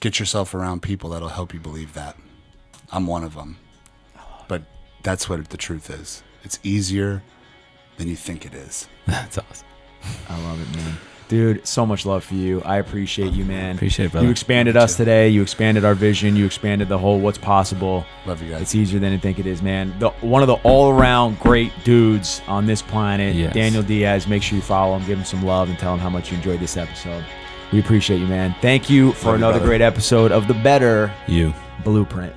[0.00, 2.16] Get yourself around people that'll help you believe that.
[2.92, 3.56] I'm one of them.
[4.48, 4.62] But
[5.02, 6.22] that's what the truth is.
[6.42, 7.22] It's easier
[7.96, 8.88] than you think it is.
[9.06, 9.66] That's awesome.
[10.28, 10.96] I love it, man.
[11.28, 12.60] Dude, so much love for you.
[12.62, 13.76] I appreciate you, man.
[13.76, 14.26] Appreciate it, brother.
[14.26, 15.28] You expanded us today.
[15.30, 16.36] You expanded our vision.
[16.36, 18.04] You expanded the whole what's possible.
[18.26, 18.62] Love you guys.
[18.62, 19.94] It's easier than you think it is, man.
[19.98, 23.54] The, one of the all-around great dudes on this planet, Yes.
[23.54, 24.26] Daniel Diaz.
[24.28, 26.36] Make sure you follow him, give him some love, and tell him how much you
[26.36, 27.24] enjoyed this episode.
[27.72, 28.54] We appreciate you, man.
[28.60, 29.66] Thank you for Love another brother.
[29.66, 31.54] great episode of the Better You.
[31.84, 32.34] Blueprint.